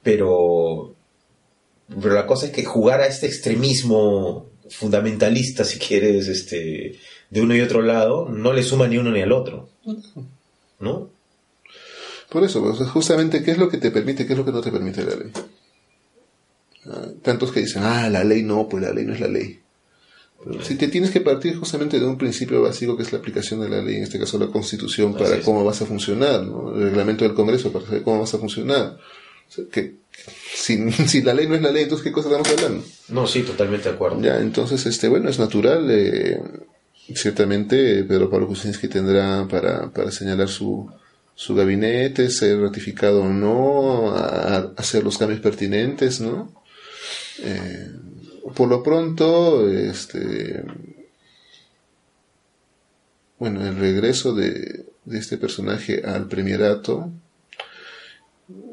Pero, 0.00 0.94
pero 2.00 2.14
la 2.14 2.24
cosa 2.24 2.46
es 2.46 2.52
que 2.52 2.64
jugar 2.64 3.00
a 3.00 3.08
este 3.08 3.26
extremismo 3.26 4.46
fundamentalista, 4.70 5.64
si 5.64 5.80
quieres, 5.80 6.28
este, 6.28 6.96
de 7.28 7.40
uno 7.40 7.56
y 7.56 7.62
otro 7.62 7.82
lado, 7.82 8.28
no 8.28 8.52
le 8.52 8.62
suma 8.62 8.86
ni 8.86 8.96
uno 8.96 9.10
ni 9.10 9.22
al 9.22 9.32
otro. 9.32 9.68
¿No? 10.78 11.10
Por 12.30 12.44
eso, 12.44 12.62
pues, 12.62 12.88
justamente, 12.90 13.42
¿qué 13.42 13.50
es 13.50 13.58
lo 13.58 13.68
que 13.68 13.78
te 13.78 13.90
permite, 13.90 14.24
qué 14.24 14.34
es 14.34 14.38
lo 14.38 14.44
que 14.44 14.52
no 14.52 14.60
te 14.60 14.70
permite 14.70 15.04
la 15.04 15.16
ley? 15.16 15.32
Tantos 17.22 17.52
que 17.52 17.60
dicen, 17.60 17.82
ah, 17.84 18.08
la 18.10 18.24
ley 18.24 18.42
no, 18.42 18.68
pues 18.68 18.82
la 18.82 18.92
ley 18.92 19.04
no 19.04 19.12
es 19.14 19.20
la 19.20 19.28
ley. 19.28 19.60
Pero 20.44 20.62
si 20.62 20.76
te 20.76 20.88
tienes 20.88 21.10
que 21.10 21.20
partir 21.20 21.56
justamente 21.56 21.98
de 21.98 22.06
un 22.06 22.16
principio 22.18 22.62
básico 22.62 22.96
que 22.96 23.02
es 23.02 23.12
la 23.12 23.18
aplicación 23.18 23.60
de 23.60 23.68
la 23.68 23.82
ley, 23.82 23.96
en 23.96 24.02
este 24.04 24.18
caso 24.18 24.38
la 24.38 24.46
constitución, 24.48 25.14
Así 25.14 25.24
para 25.24 25.36
es. 25.36 25.44
cómo 25.44 25.64
vas 25.64 25.82
a 25.82 25.86
funcionar, 25.86 26.42
¿no? 26.44 26.74
el 26.76 26.82
reglamento 26.84 27.24
del 27.24 27.34
Congreso 27.34 27.72
para 27.72 27.84
saber 27.86 28.02
cómo 28.02 28.20
vas 28.20 28.32
a 28.34 28.38
funcionar. 28.38 28.96
O 29.48 29.52
sea, 29.52 29.64
que, 29.72 29.94
si, 30.54 30.90
si 31.08 31.22
la 31.22 31.34
ley 31.34 31.48
no 31.48 31.54
es 31.56 31.62
la 31.62 31.72
ley, 31.72 31.84
entonces 31.84 32.04
¿qué 32.04 32.12
cosa 32.12 32.28
estamos 32.28 32.48
hablando? 32.50 32.84
No, 33.08 33.26
sí, 33.26 33.42
totalmente 33.42 33.88
de 33.88 33.94
acuerdo. 33.96 34.20
Ya, 34.20 34.38
entonces, 34.40 34.84
este, 34.86 35.08
bueno, 35.08 35.28
es 35.30 35.38
natural. 35.38 35.86
eh, 35.90 36.40
ciertamente, 37.14 38.04
Pedro 38.04 38.28
Pablo 38.30 38.46
Kuczynski 38.48 38.88
tendrá 38.88 39.46
para, 39.48 39.90
para 39.90 40.10
señalar 40.10 40.48
su, 40.48 40.90
su 41.34 41.54
gabinete, 41.54 42.30
ser 42.30 42.60
ratificado 42.60 43.22
o 43.22 43.28
no, 43.28 44.10
a- 44.12 44.56
a 44.56 44.72
hacer 44.76 45.04
los 45.04 45.18
cambios 45.18 45.40
pertinentes, 45.40 46.20
¿no? 46.20 46.52
Eh, 47.42 47.90
por 48.54 48.68
lo 48.68 48.82
pronto, 48.82 49.68
este, 49.68 50.62
bueno, 53.38 53.66
el 53.66 53.76
regreso 53.76 54.34
de, 54.34 54.86
de 55.04 55.18
este 55.18 55.36
personaje 55.36 56.02
al 56.04 56.28
premierato, 56.28 57.10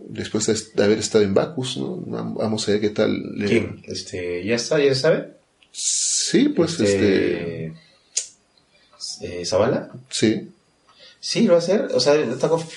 después 0.08 0.46
de 0.76 0.84
haber 0.84 1.00
estado 1.00 1.24
en 1.24 1.34
Bacus, 1.34 1.78
¿no? 1.78 1.98
Vamos 1.98 2.68
a 2.68 2.72
ver 2.74 2.82
qué 2.82 2.90
tal. 2.92 3.36
le- 3.38 3.48
¿Quién? 3.48 3.84
Este, 3.86 4.44
¿Ya 4.46 4.56
está? 4.56 4.80
¿Ya 4.80 4.94
se 4.96 5.02
sabe? 5.02 5.34
Sí, 5.72 6.50
pues 6.50 6.80
este, 6.80 7.74
eh, 9.22 9.46
¿Zavala? 9.46 9.90
sí. 10.10 10.50
Sí, 11.20 11.44
lo 11.44 11.54
va 11.54 11.60
a 11.60 11.62
hacer. 11.62 11.88
O 11.94 12.02
sea, 12.02 12.16
está 12.16 12.50
conf- 12.50 12.68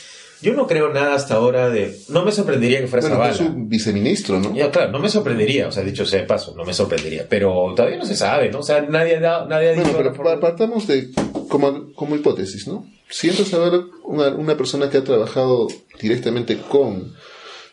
yo 0.42 0.53
no 0.55 0.66
creo 0.66 0.92
nada 0.92 1.14
hasta 1.14 1.35
ahora 1.35 1.68
de... 1.70 1.96
No 2.09 2.25
me 2.25 2.33
sorprendería 2.33 2.81
que 2.81 2.87
fuera 2.88 3.07
Bueno, 3.09 3.16
Zavala. 3.25 3.37
su 3.37 3.53
viceministro, 3.66 4.38
¿no? 4.40 4.55
Ya, 4.55 4.70
claro, 4.70 4.92
no 4.92 4.99
me 4.99 5.09
sorprendería, 5.09 5.68
o 5.68 5.72
sea, 5.72 5.83
dicho 5.83 6.05
sea 6.07 6.20
de 6.20 6.27
paso, 6.27 6.55
no 6.57 6.64
me 6.64 6.75
sorprendería, 6.75 7.27
pero 7.29 7.72
todavía 7.75 7.96
no 7.99 8.05
se 8.05 8.16
sabe, 8.16 8.51
¿no? 8.51 8.59
O 8.61 8.62
sea, 8.62 8.83
nadie 8.83 9.16
ha, 9.16 9.20
dado- 9.20 9.46
nadie 9.49 9.70
ha 9.70 9.75
Bueno, 9.75 9.88
dicho... 9.90 9.99
pero 9.99 10.12
por- 10.14 10.25
pa- 10.27 10.40
partamos 10.40 10.87
de 10.87 11.11
como, 11.49 11.92
como 11.94 12.16
hipótesis, 12.16 12.66
¿no? 12.68 12.87
Si 13.09 13.29
entras 13.29 13.53
a 13.55 13.59
ver 13.59 13.81
una, 14.05 14.29
una 14.31 14.57
persona 14.57 14.90
que 14.90 14.99
ha 14.99 15.05
trabajado 15.05 15.68
directamente 16.01 16.59
con 16.59 17.14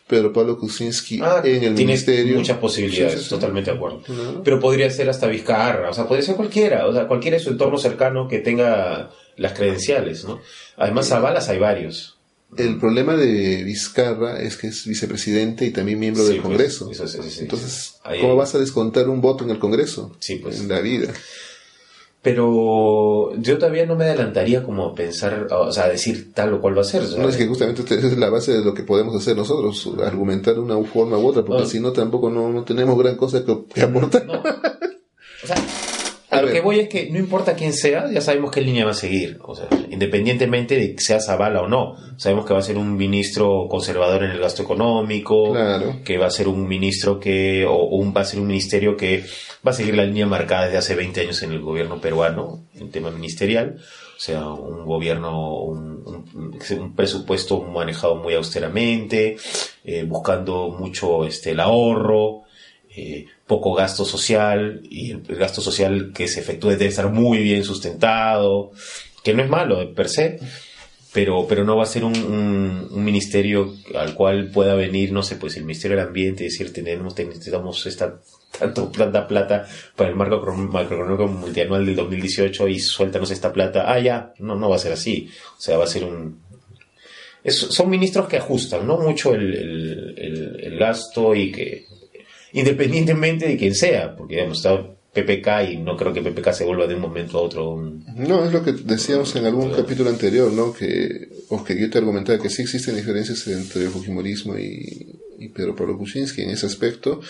Pedro 0.06 0.32
Pablo 0.32 0.58
Kuczynski 0.58 1.18
Ah, 1.22 1.40
en 1.42 1.54
el 1.54 1.60
tiene 1.60 1.70
ministerio. 1.74 2.36
muchas 2.36 2.58
posibilidades, 2.58 3.14
Sí, 3.14 3.18
sí, 3.20 3.24
sí. 3.24 3.30
totalmente 3.30 3.70
de 3.70 3.76
acuerdo. 3.76 4.02
Pero 4.44 4.60
podría 4.60 4.88
ser 4.90 5.08
hasta 5.10 5.26
Vizcarra, 5.26 5.90
o 5.90 5.94
sea, 5.94 6.06
podría 6.06 6.24
ser 6.24 6.36
cualquiera, 6.36 6.86
o 6.86 6.92
sea, 6.92 7.08
cualquiera 7.08 7.36
de 7.38 7.42
su 7.42 7.50
entorno 7.50 7.78
cercano 7.78 8.28
que 8.28 8.38
tenga 8.38 9.10
las 9.36 9.52
credenciales, 9.54 10.24
¿no? 10.24 10.40
Además, 10.76 11.08
Zavalas 11.08 11.48
hay 11.48 11.58
varios. 11.58 12.16
El 12.56 12.78
problema 12.78 13.16
de 13.16 13.62
Vizcarra 13.64 14.40
es 14.40 14.56
que 14.56 14.68
es 14.68 14.86
vicepresidente 14.86 15.64
y 15.64 15.70
también 15.70 15.98
miembro 15.98 16.22
Sí, 16.22 16.28
del 16.32 16.40
pues, 16.40 16.48
Congreso. 16.48 16.90
eso. 16.90 17.22
Entonces, 17.40 17.96
¿cómo 18.20 18.36
vas 18.36 18.54
a 18.54 18.58
descontar 18.58 19.08
un 19.08 19.20
voto 19.20 19.44
en 19.44 19.50
el 19.50 19.58
Congreso? 19.58 20.14
Sí, 20.20 20.36
pues. 20.36 20.60
En 20.60 20.68
la 20.68 20.80
vida. 20.80 21.12
Pero 22.22 23.36
yo 23.38 23.58
todavía 23.58 23.84
no 23.84 23.96
me 23.96 24.04
adelantaría 24.04 24.62
como 24.62 24.86
a 24.86 24.94
pensar, 24.94 25.46
o 25.50 25.70
sea, 25.70 25.84
a 25.84 25.88
decir 25.90 26.32
tal 26.32 26.54
o 26.54 26.60
cual 26.62 26.74
va 26.74 26.80
a 26.80 26.84
ser. 26.84 27.02
No 27.18 27.28
es 27.28 27.36
que 27.36 27.46
justamente 27.46 27.82
esa 27.82 28.06
es 28.06 28.16
la 28.16 28.30
base 28.30 28.52
de 28.52 28.64
lo 28.64 28.72
que 28.72 28.82
podemos 28.82 29.14
hacer 29.14 29.36
nosotros, 29.36 29.90
argumentar 30.02 30.54
de 30.54 30.60
una 30.60 30.82
forma 30.84 31.18
u 31.18 31.26
otra, 31.26 31.44
porque 31.44 31.66
si 31.66 31.80
no 31.80 31.92
tampoco 31.92 32.30
no, 32.30 32.50
no 32.50 32.64
tenemos 32.64 32.98
gran 32.98 33.16
cosa 33.16 33.44
que, 33.44 33.54
que 33.74 33.82
aportar. 33.82 34.24
No. 34.24 34.38
O 34.40 35.46
sea, 35.46 35.56
lo 36.46 36.52
que 36.52 36.60
voy 36.60 36.80
es 36.80 36.88
que 36.88 37.10
no 37.10 37.18
importa 37.18 37.54
quién 37.54 37.72
sea, 37.72 38.10
ya 38.10 38.20
sabemos 38.20 38.50
qué 38.50 38.60
línea 38.60 38.84
va 38.84 38.92
a 38.92 38.94
seguir. 38.94 39.38
O 39.42 39.54
sea, 39.54 39.66
independientemente 39.90 40.76
de 40.76 40.94
que 40.94 41.00
sea 41.02 41.20
Zavala 41.20 41.62
o 41.62 41.68
no. 41.68 41.96
Sabemos 42.16 42.46
que 42.46 42.52
va 42.52 42.60
a 42.60 42.62
ser 42.62 42.76
un 42.78 42.96
ministro 42.96 43.66
conservador 43.68 44.24
en 44.24 44.30
el 44.30 44.38
gasto 44.40 44.62
económico, 44.62 45.52
Claro. 45.52 45.96
que 46.04 46.18
va 46.18 46.26
a 46.26 46.30
ser 46.30 46.48
un 46.48 46.66
ministro 46.68 47.18
que, 47.18 47.64
o 47.66 47.84
un, 47.86 48.14
va 48.16 48.20
a 48.20 48.24
ser 48.24 48.40
un 48.40 48.46
ministerio 48.46 48.96
que 48.96 49.24
va 49.66 49.70
a 49.70 49.74
seguir 49.74 49.94
la 49.96 50.04
línea 50.04 50.26
marcada 50.26 50.64
desde 50.66 50.78
hace 50.78 50.94
20 50.94 51.20
años 51.22 51.42
en 51.42 51.52
el 51.52 51.60
gobierno 51.60 52.00
peruano, 52.00 52.64
en 52.74 52.90
tema 52.90 53.10
ministerial. 53.10 53.76
O 54.16 54.20
sea, 54.20 54.46
un 54.48 54.84
gobierno, 54.84 55.54
un, 55.64 56.02
un- 56.06 56.58
un 56.80 56.94
presupuesto 56.94 57.60
manejado 57.62 58.14
muy 58.16 58.34
austeramente, 58.34 59.36
eh, 59.84 60.04
buscando 60.06 60.68
mucho 60.70 61.24
este, 61.26 61.50
el 61.50 61.60
ahorro, 61.60 62.42
eh, 62.96 63.26
poco 63.46 63.74
gasto 63.74 64.04
social 64.04 64.80
y 64.88 65.10
el 65.12 65.20
gasto 65.36 65.60
social 65.60 66.12
que 66.14 66.28
se 66.28 66.40
efectúe 66.40 66.70
debe 66.70 66.86
estar 66.86 67.10
muy 67.10 67.38
bien 67.38 67.64
sustentado, 67.64 68.72
que 69.22 69.34
no 69.34 69.42
es 69.42 69.48
malo 69.48 69.78
de 69.78 69.86
per 69.86 70.08
se, 70.08 70.38
pero, 71.12 71.46
pero 71.48 71.64
no 71.64 71.76
va 71.76 71.84
a 71.84 71.86
ser 71.86 72.04
un, 72.04 72.88
ministerio 73.04 73.74
al 73.94 74.14
cual 74.14 74.50
pueda 74.50 74.74
venir, 74.74 75.12
no 75.12 75.22
sé, 75.22 75.36
pues 75.36 75.56
el 75.56 75.64
Ministerio 75.64 75.96
del 75.96 76.06
Ambiente 76.06 76.42
y 76.42 76.46
decir, 76.48 76.72
tenemos, 76.72 77.16
necesitamos 77.16 77.86
esta, 77.86 78.20
tanto, 78.58 78.88
tanta 78.88 79.26
plata 79.26 79.66
para 79.94 80.10
el 80.10 80.16
marco 80.16 80.40
macroeconómico 80.44 81.28
multianual 81.28 81.86
del 81.86 81.96
2018 81.96 82.68
y 82.68 82.80
suéltanos 82.80 83.30
esta 83.30 83.52
plata. 83.52 83.84
Ah, 83.86 84.00
ya, 84.00 84.34
no, 84.38 84.56
no 84.56 84.68
va 84.68 84.76
a 84.76 84.80
ser 84.80 84.92
así. 84.92 85.28
O 85.56 85.60
sea, 85.60 85.78
va 85.78 85.84
a 85.84 85.88
ser 85.88 86.04
un, 86.04 86.40
son 87.50 87.90
ministros 87.90 88.26
que 88.26 88.38
ajustan, 88.38 88.86
¿no? 88.86 88.98
Mucho 88.98 89.34
el, 89.34 90.14
el, 90.16 90.78
gasto 90.78 91.34
y 91.34 91.52
que, 91.52 91.86
independientemente 92.54 93.48
de 93.48 93.56
quién 93.56 93.74
sea, 93.74 94.16
porque 94.16 94.36
digamos, 94.36 94.58
está 94.58 94.80
PPK 95.12 95.72
y 95.72 95.76
no 95.76 95.96
creo 95.96 96.12
que 96.12 96.22
PPK 96.22 96.52
se 96.52 96.64
vuelva 96.64 96.86
de 96.86 96.94
un 96.94 97.00
momento 97.00 97.38
a 97.38 97.42
otro. 97.42 97.80
No, 98.16 98.44
es 98.44 98.52
lo 98.52 98.64
que 98.64 98.72
decíamos 98.72 99.34
en 99.36 99.46
algún 99.46 99.70
capítulo 99.72 100.08
anterior, 100.08 100.52
¿no? 100.52 100.72
Que, 100.72 101.28
o 101.48 101.62
que 101.62 101.78
yo 101.78 101.90
te 101.90 101.98
argumentaba 101.98 102.40
que 102.40 102.50
sí 102.50 102.62
existen 102.62 102.96
diferencias 102.96 103.46
entre 103.48 103.82
el 103.82 103.90
Fujimorismo 103.90 104.56
y, 104.56 105.20
Pedro 105.54 105.76
Pablo 105.76 105.98
Kuczynski 105.98 106.42
en 106.42 106.50
ese 106.50 106.66
aspecto. 106.66 107.20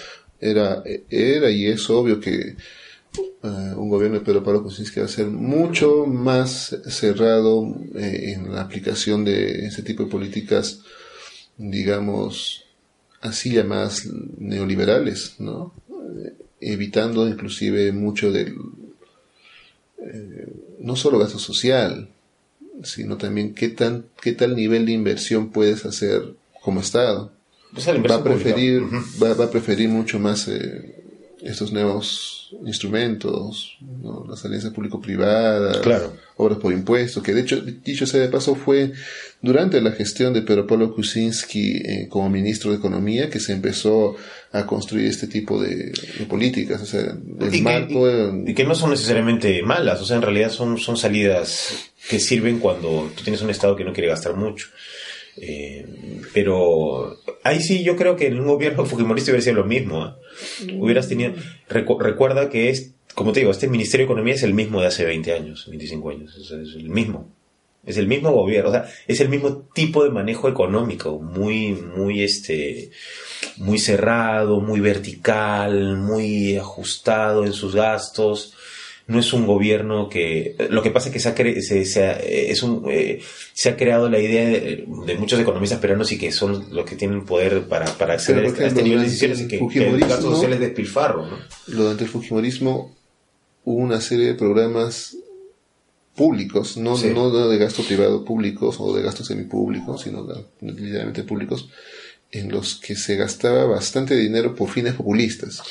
Era, 0.40 0.82
era 1.10 1.50
y 1.50 1.66
es 1.66 1.90
obvio 1.90 2.20
que 2.20 2.38
eh, 2.40 2.56
un 3.42 3.88
gobierno 3.88 4.18
de 4.18 4.24
Pedro 4.24 4.44
Pablo 4.44 4.62
Kuczynski 4.62 5.00
va 5.00 5.06
a 5.06 5.08
ser 5.08 5.26
mucho 5.26 6.06
más 6.06 6.76
cerrado 6.86 7.66
eh, 7.96 8.34
en 8.34 8.54
la 8.54 8.60
aplicación 8.60 9.24
de 9.24 9.66
ese 9.66 9.82
tipo 9.82 10.04
de 10.04 10.10
políticas, 10.10 10.82
digamos, 11.56 12.63
así 13.24 13.50
llamadas 13.50 14.06
neoliberales, 14.38 15.36
¿no? 15.38 15.72
evitando 16.60 17.26
inclusive 17.26 17.92
mucho 17.92 18.30
del, 18.32 18.54
eh, 19.98 20.46
no 20.80 20.96
solo 20.96 21.18
gasto 21.18 21.38
social, 21.38 22.08
sino 22.82 23.16
también 23.16 23.54
qué, 23.54 23.68
tan, 23.68 24.06
qué 24.20 24.32
tal 24.32 24.56
nivel 24.56 24.86
de 24.86 24.92
inversión 24.92 25.50
puedes 25.50 25.84
hacer 25.84 26.34
como 26.62 26.80
Estado. 26.80 27.32
va, 28.08 28.14
a 28.16 28.24
preferir, 28.24 28.82
va, 29.22 29.44
a 29.44 29.50
preferir 29.50 29.88
mucho 29.88 30.18
más 30.18 30.48
eh, 30.48 31.02
estos 31.42 31.72
nuevos 31.72 32.43
instrumentos, 32.64 33.76
las 34.28 34.44
alianzas 34.44 34.72
público-privadas, 34.72 35.80
obras 36.36 36.58
por 36.58 36.72
impuestos, 36.72 37.22
que 37.22 37.32
de 37.32 37.42
hecho, 37.42 37.60
dicho 37.60 38.06
sea 38.06 38.20
de 38.20 38.28
paso, 38.28 38.54
fue 38.54 38.92
durante 39.42 39.80
la 39.80 39.92
gestión 39.92 40.32
de 40.32 40.42
Pedro 40.42 40.66
Pablo 40.66 40.94
Kuczynski 40.94 41.76
eh, 41.76 42.08
como 42.08 42.28
ministro 42.30 42.70
de 42.70 42.78
Economía 42.78 43.30
que 43.30 43.40
se 43.40 43.52
empezó 43.52 44.16
a 44.52 44.66
construir 44.66 45.06
este 45.06 45.26
tipo 45.26 45.60
de, 45.62 45.92
políticas, 46.28 46.82
o 46.82 46.86
sea, 46.86 47.16
el 47.40 47.54
y 47.54 47.62
marco... 47.62 48.04
Que, 48.04 48.50
y, 48.50 48.54
que 48.54 48.64
no 48.64 48.74
son 48.74 48.90
necesariamente 48.90 49.62
malas, 49.62 50.00
o 50.00 50.04
sea, 50.04 50.16
en 50.16 50.22
realidad 50.22 50.50
son, 50.50 50.78
son 50.78 50.96
salidas 50.96 51.90
que 52.08 52.20
sirven 52.20 52.58
cuando 52.58 53.10
tú 53.16 53.22
tienes 53.22 53.42
un 53.42 53.50
Estado 53.50 53.76
que 53.76 53.84
no 53.84 53.92
quiere 53.92 54.08
gastar 54.08 54.34
mucho. 54.36 54.68
Eh, 55.36 55.86
pero 56.32 57.18
ahí 57.42 57.60
sí 57.60 57.82
yo 57.82 57.96
creo 57.96 58.16
que 58.16 58.26
en 58.26 58.38
un 58.38 58.46
gobierno 58.46 58.84
fujimorista 58.86 59.30
hubiera 59.30 59.44
sido 59.44 59.56
lo 59.56 59.64
mismo. 59.64 60.06
¿eh? 60.06 60.76
Hubieras 60.78 61.08
tenido... 61.08 61.32
recuerda 61.68 62.48
que 62.50 62.70
es, 62.70 62.92
como 63.14 63.32
te 63.32 63.40
digo, 63.40 63.52
este 63.52 63.68
Ministerio 63.68 64.06
de 64.06 64.12
Economía 64.12 64.34
es 64.34 64.42
el 64.42 64.54
mismo 64.54 64.80
de 64.80 64.88
hace 64.88 65.04
20 65.04 65.32
años, 65.32 65.66
25 65.68 66.10
años, 66.10 66.36
es 66.36 66.50
el 66.50 66.88
mismo. 66.88 67.30
Es 67.86 67.98
el 67.98 68.06
mismo 68.06 68.32
gobierno, 68.32 68.70
o 68.70 68.72
sea, 68.72 68.88
es 69.06 69.20
el 69.20 69.28
mismo 69.28 69.68
tipo 69.74 70.04
de 70.04 70.10
manejo 70.10 70.48
económico, 70.48 71.18
muy, 71.18 71.72
muy 71.72 72.22
este, 72.22 72.90
muy 73.58 73.78
cerrado, 73.78 74.60
muy 74.60 74.80
vertical, 74.80 75.98
muy 75.98 76.56
ajustado 76.56 77.44
en 77.44 77.52
sus 77.52 77.74
gastos. 77.74 78.54
No 79.06 79.18
es 79.18 79.32
un 79.34 79.46
gobierno 79.46 80.08
que... 80.08 80.56
Lo 80.70 80.82
que 80.82 80.90
pasa 80.90 81.08
es 81.08 81.12
que 81.12 81.20
se 81.20 81.28
ha, 81.28 81.36
se, 81.36 81.84
se, 81.84 82.50
es 82.50 82.62
un, 82.62 82.84
eh, 82.88 83.20
se 83.52 83.68
ha 83.68 83.76
creado 83.76 84.08
la 84.08 84.18
idea 84.18 84.46
de, 84.46 85.16
muchos 85.18 85.38
economistas 85.38 85.78
peruanos 85.78 86.10
y 86.12 86.18
que 86.18 86.32
son 86.32 86.74
los 86.74 86.86
que 86.86 86.96
tienen 86.96 87.26
poder 87.26 87.68
para, 87.68 87.84
para 87.84 88.14
acceder 88.14 88.46
a 88.46 88.66
este 88.66 88.82
nivel 88.82 89.00
de 89.00 89.04
decisiones 89.04 89.40
y 89.42 89.48
que, 89.48 89.58
el 89.58 90.00
gasto 90.00 90.34
social 90.34 90.54
es 90.54 90.60
despilfarro. 90.60 91.26
¿no? 91.26 91.38
Durante 91.66 92.04
el 92.04 92.10
Fujimorismo 92.10 92.94
hubo 93.64 93.78
una 93.78 94.00
serie 94.00 94.26
de 94.26 94.34
programas 94.34 95.16
públicos, 96.14 96.76
no, 96.76 96.96
no 96.96 97.48
de 97.48 97.58
gasto 97.58 97.82
privado 97.82 98.24
públicos 98.24 98.76
o 98.78 98.96
de 98.96 99.02
gasto 99.02 99.24
semipúblicos, 99.24 100.02
sino 100.02 100.26
literalmente 100.60 101.24
públicos, 101.24 101.68
en 102.34 102.50
los 102.50 102.74
que 102.74 102.96
se 102.96 103.16
gastaba 103.16 103.64
bastante 103.64 104.16
dinero 104.16 104.54
por 104.54 104.68
fines 104.70 104.94
populistas. 104.94 105.62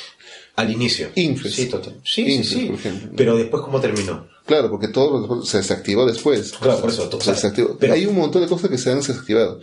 Al 0.56 0.70
inicio. 0.70 1.10
Infes. 1.16 1.54
Sí, 1.54 1.66
total. 1.66 2.00
Sí, 2.04 2.44
sí, 2.44 2.66
por 2.66 2.76
ejemplo. 2.76 3.10
Pero 3.16 3.36
después, 3.36 3.62
¿cómo 3.62 3.80
terminó? 3.80 4.28
Claro, 4.46 4.70
porque 4.70 4.88
todo 4.88 5.44
se 5.44 5.58
desactivó 5.58 6.06
después. 6.06 6.52
Claro, 6.52 6.80
por 6.80 6.90
eso. 6.90 7.20
Se 7.20 7.32
desactivó. 7.32 7.76
Pero, 7.78 7.94
Hay 7.94 8.06
un 8.06 8.16
montón 8.16 8.42
de 8.42 8.48
cosas 8.48 8.70
que 8.70 8.78
se 8.78 8.90
han 8.90 8.98
desactivado. 8.98 9.60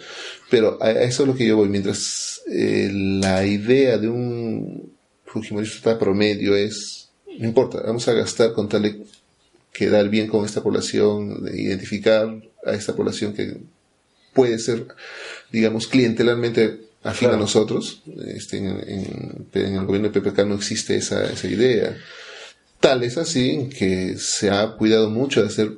Pero 0.49 0.77
a 0.81 0.91
eso 0.91 1.23
es 1.23 1.27
lo 1.27 1.35
que 1.35 1.47
yo 1.47 1.55
voy. 1.55 1.69
Mientras 1.69 2.41
eh, 2.47 2.89
la 2.93 3.45
idea 3.45 3.97
de 3.97 4.09
un 4.09 4.91
Fujimorista 5.25 5.97
promedio 5.97 6.55
es, 6.55 7.09
no 7.39 7.45
importa, 7.45 7.81
vamos 7.85 8.07
a 8.09 8.13
gastar 8.13 8.51
con 8.51 8.67
tal 8.67 8.81
de 8.81 9.01
quedar 9.71 10.09
bien 10.09 10.27
con 10.27 10.43
esta 10.43 10.61
población, 10.61 11.45
de 11.45 11.61
identificar 11.61 12.29
a 12.65 12.73
esta 12.73 12.93
población 12.93 13.33
que 13.33 13.57
puede 14.33 14.59
ser, 14.59 14.87
digamos, 15.51 15.87
clientelarmente 15.87 16.90
afín 17.03 17.29
a 17.29 17.37
nosotros. 17.37 18.01
Este, 18.27 18.57
en, 18.57 19.47
el 19.53 19.85
gobierno 19.85 20.09
de 20.09 20.21
PPK 20.21 20.45
no 20.45 20.55
existe 20.55 20.95
esa, 20.95 21.25
esa 21.25 21.47
idea. 21.47 21.97
Tal 22.79 23.03
es 23.03 23.17
así 23.17 23.69
que 23.77 24.17
se 24.17 24.49
ha 24.49 24.71
cuidado 24.71 25.09
mucho 25.09 25.41
de 25.41 25.47
hacer, 25.47 25.73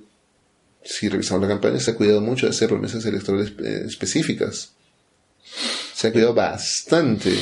si 0.84 1.10
revisamos 1.10 1.44
la 1.44 1.50
campaña, 1.50 1.80
se 1.80 1.92
ha 1.92 1.96
cuidado 1.96 2.22
mucho 2.22 2.46
de 2.46 2.52
hacer 2.52 2.70
promesas 2.70 3.06
electorales 3.06 3.54
eh, 3.64 3.84
específicas. 3.86 4.72
Se 5.94 6.08
ha 6.08 6.12
cuidado 6.12 6.34
bastante. 6.34 7.34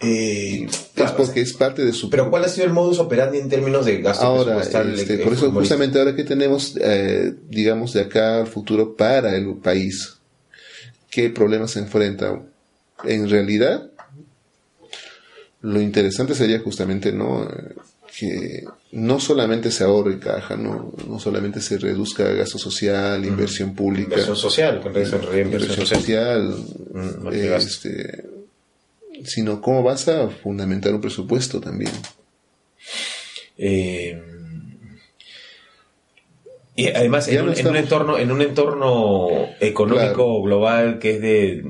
Eh, 0.00 0.66
es 0.96 1.10
porque 1.12 1.40
es 1.40 1.52
parte 1.52 1.84
de 1.84 1.92
su... 1.92 2.10
Pero 2.10 2.28
¿cuál 2.30 2.44
ha 2.44 2.48
sido 2.48 2.66
el 2.66 2.72
modus 2.72 2.98
operandi 2.98 3.38
en 3.38 3.48
términos 3.48 3.86
de 3.86 4.02
gasto 4.02 4.24
ahora, 4.24 4.60
este, 4.60 5.18
por 5.18 5.32
eso 5.32 5.50
justamente 5.50 5.98
ahora 5.98 6.14
que 6.14 6.24
tenemos, 6.24 6.76
eh, 6.80 7.34
digamos, 7.48 7.92
de 7.92 8.02
acá 8.02 8.40
al 8.40 8.46
futuro 8.46 8.96
para 8.96 9.34
el 9.34 9.54
país, 9.54 10.16
¿qué 11.10 11.30
problemas 11.30 11.70
se 11.70 11.78
enfrenta? 11.78 12.42
En 13.06 13.28
realidad, 13.28 13.90
lo 15.62 15.80
interesante 15.80 16.34
sería 16.34 16.60
justamente, 16.60 17.12
¿no? 17.12 17.48
que 18.16 18.64
no 18.92 19.18
solamente 19.18 19.70
se 19.70 19.82
ahorre 19.82 20.18
caja, 20.20 20.56
no, 20.56 20.92
no 21.08 21.18
solamente 21.18 21.60
se 21.60 21.78
reduzca 21.78 22.24
gasto 22.32 22.58
social, 22.58 23.24
inversión 23.24 23.74
pública. 23.74 24.10
Inversión 24.10 24.36
social, 24.36 24.80
inversión, 24.84 25.86
social. 25.86 26.54
este, 27.56 28.24
sino 29.24 29.60
cómo 29.60 29.82
vas 29.82 30.06
a 30.08 30.28
fundamentar 30.28 30.94
un 30.94 31.00
presupuesto 31.00 31.60
también. 31.60 31.90
Eh, 33.58 34.22
y 36.76 36.88
además 36.88 37.28
en 37.28 37.48
un, 37.48 37.76
entorno 37.76 38.18
en 38.18 38.32
un 38.32 38.42
entorno 38.42 39.28
económico 39.60 40.42
global 40.42 40.98
que 40.98 41.12
es 41.12 41.20
de 41.20 41.62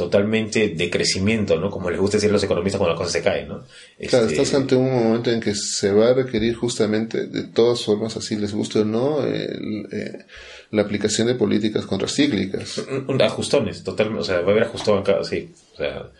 totalmente 0.00 0.70
de 0.70 0.88
crecimiento, 0.88 1.60
¿no? 1.60 1.68
Como 1.68 1.90
les 1.90 2.00
gusta 2.00 2.16
decir 2.16 2.30
a 2.30 2.32
los 2.32 2.42
economistas 2.42 2.78
cuando 2.78 2.94
las 2.94 2.98
cosas 2.98 3.12
se 3.12 3.22
caen, 3.22 3.48
¿no? 3.48 3.64
Claro, 4.08 4.24
este, 4.24 4.40
estás 4.40 4.54
ante 4.54 4.74
un 4.74 4.90
momento 4.90 5.30
en 5.30 5.40
que 5.40 5.54
se 5.54 5.92
va 5.92 6.08
a 6.08 6.14
requerir 6.14 6.54
justamente, 6.54 7.26
de 7.26 7.42
todas 7.48 7.84
formas, 7.84 8.16
así 8.16 8.36
les 8.36 8.54
guste 8.54 8.78
o 8.78 8.84
no, 8.86 9.18
eh, 9.26 10.24
la 10.70 10.80
aplicación 10.80 11.26
de 11.26 11.34
políticas 11.34 11.84
contracíclicas. 11.84 12.82
Ajustones, 13.20 13.84
totalmente, 13.84 14.22
o 14.22 14.24
sea, 14.24 14.40
va 14.40 14.48
a 14.48 14.50
haber 14.52 14.62
ajustón 14.62 15.00
acá, 15.00 15.22
sí, 15.22 15.50
o 15.74 15.76
sea, 15.76 16.10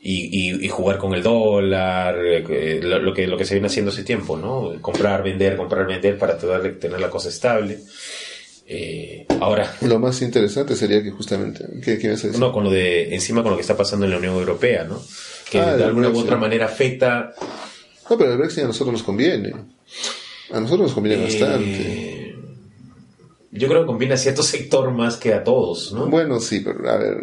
y, 0.00 0.64
y, 0.64 0.68
jugar 0.68 0.96
con 0.98 1.12
el 1.12 1.24
dólar, 1.24 2.16
eh, 2.24 2.80
lo, 2.80 3.12
que, 3.12 3.26
lo 3.26 3.36
que 3.36 3.44
se 3.44 3.54
viene 3.54 3.66
haciendo 3.66 3.90
hace 3.90 4.04
tiempo, 4.04 4.36
¿no? 4.36 4.80
Comprar, 4.80 5.24
vender, 5.24 5.56
comprar, 5.56 5.88
vender 5.88 6.16
para 6.16 6.38
tener, 6.38 6.78
tener 6.78 7.00
la 7.00 7.10
cosa 7.10 7.30
estable. 7.30 7.80
Eh, 8.70 9.26
ahora. 9.40 9.74
Lo 9.80 9.98
más 9.98 10.20
interesante 10.20 10.76
sería 10.76 11.02
que 11.02 11.10
justamente. 11.10 11.64
¿qué, 11.82 11.98
qué 11.98 12.14
No, 12.38 12.52
con 12.52 12.64
lo 12.64 12.70
de. 12.70 13.14
Encima 13.14 13.42
con 13.42 13.52
lo 13.52 13.56
que 13.56 13.62
está 13.62 13.76
pasando 13.76 14.04
en 14.04 14.12
la 14.12 14.18
Unión 14.18 14.34
Europea, 14.34 14.84
¿no? 14.84 15.02
Que 15.50 15.58
ah, 15.58 15.74
de 15.74 15.84
alguna 15.84 16.10
u 16.10 16.18
otra 16.18 16.36
manera 16.36 16.66
afecta. 16.66 17.32
No, 18.10 18.18
pero 18.18 18.32
el 18.32 18.38
Brexit 18.38 18.64
a 18.64 18.66
nosotros 18.66 18.92
nos 18.92 19.02
conviene. 19.02 19.54
A 20.52 20.60
nosotros 20.60 20.88
nos 20.88 20.92
conviene 20.92 21.22
eh, 21.22 21.24
bastante. 21.24 22.34
Yo 23.50 23.68
creo 23.68 23.80
que 23.80 23.86
conviene 23.86 24.14
a 24.14 24.18
cierto 24.18 24.42
sector 24.44 24.90
más 24.90 25.16
que 25.16 25.32
a 25.32 25.42
todos, 25.42 25.92
¿no? 25.94 26.06
Bueno, 26.06 26.38
sí, 26.38 26.60
pero 26.60 26.90
a 26.90 26.96
ver 26.98 27.16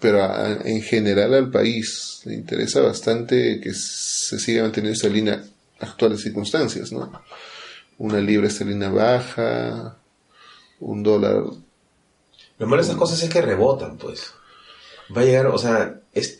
pero 0.00 0.26
en 0.64 0.80
general 0.80 1.34
al 1.34 1.50
país 1.50 2.22
le 2.24 2.34
interesa 2.34 2.80
bastante 2.80 3.60
que 3.60 3.74
se 3.74 4.38
siga 4.38 4.62
manteniendo 4.62 4.96
esa 4.96 5.08
línea 5.08 5.44
actuales 5.78 6.22
circunstancias, 6.22 6.90
¿no? 6.90 7.12
Una 7.98 8.18
libra 8.18 8.48
esterlina 8.48 8.88
baja, 8.88 9.99
un 10.80 11.02
dólar. 11.02 11.44
Lo 12.58 12.66
malo 12.66 12.82
de 12.82 12.88
esas 12.88 12.98
cosas 12.98 13.22
es 13.22 13.30
que 13.30 13.40
rebotan, 13.40 13.96
pues. 13.96 14.32
Va 15.16 15.22
a 15.22 15.24
llegar, 15.24 15.46
o 15.46 15.58
sea, 15.58 16.00
es, 16.12 16.38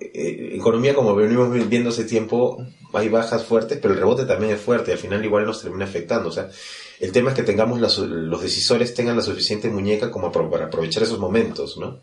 eh, 0.00 0.50
economía, 0.54 0.94
como 0.94 1.14
venimos 1.14 1.68
viendo 1.68 1.90
hace 1.90 2.04
tiempo, 2.04 2.64
hay 2.92 3.08
bajas 3.08 3.44
fuertes, 3.44 3.78
pero 3.80 3.94
el 3.94 4.00
rebote 4.00 4.24
también 4.24 4.54
es 4.54 4.60
fuerte, 4.60 4.92
al 4.92 4.98
final 4.98 5.24
igual 5.24 5.46
nos 5.46 5.62
termina 5.62 5.84
afectando. 5.84 6.28
O 6.28 6.32
sea, 6.32 6.48
el 7.00 7.12
tema 7.12 7.30
es 7.30 7.36
que 7.36 7.42
tengamos 7.42 7.80
los 7.80 8.42
decisores 8.42 8.94
tengan 8.94 9.16
la 9.16 9.22
suficiente 9.22 9.68
muñeca 9.68 10.10
como 10.10 10.30
para 10.30 10.66
aprovechar 10.66 11.02
esos 11.02 11.18
momentos, 11.18 11.76
¿no? 11.76 12.00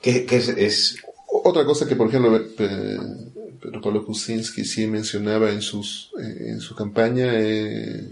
Que, 0.00 0.26
es, 0.28 0.96
Otra 1.26 1.64
cosa 1.64 1.88
que, 1.88 1.96
por 1.96 2.08
ejemplo, 2.08 2.38
Pedro 2.56 3.80
Pablo 3.80 4.04
Kuczynski 4.04 4.64
sí 4.64 4.86
mencionaba 4.86 5.50
en, 5.50 5.62
sus, 5.62 6.10
eh, 6.20 6.50
en 6.50 6.60
su 6.60 6.74
campaña, 6.74 7.32
eh, 7.40 8.10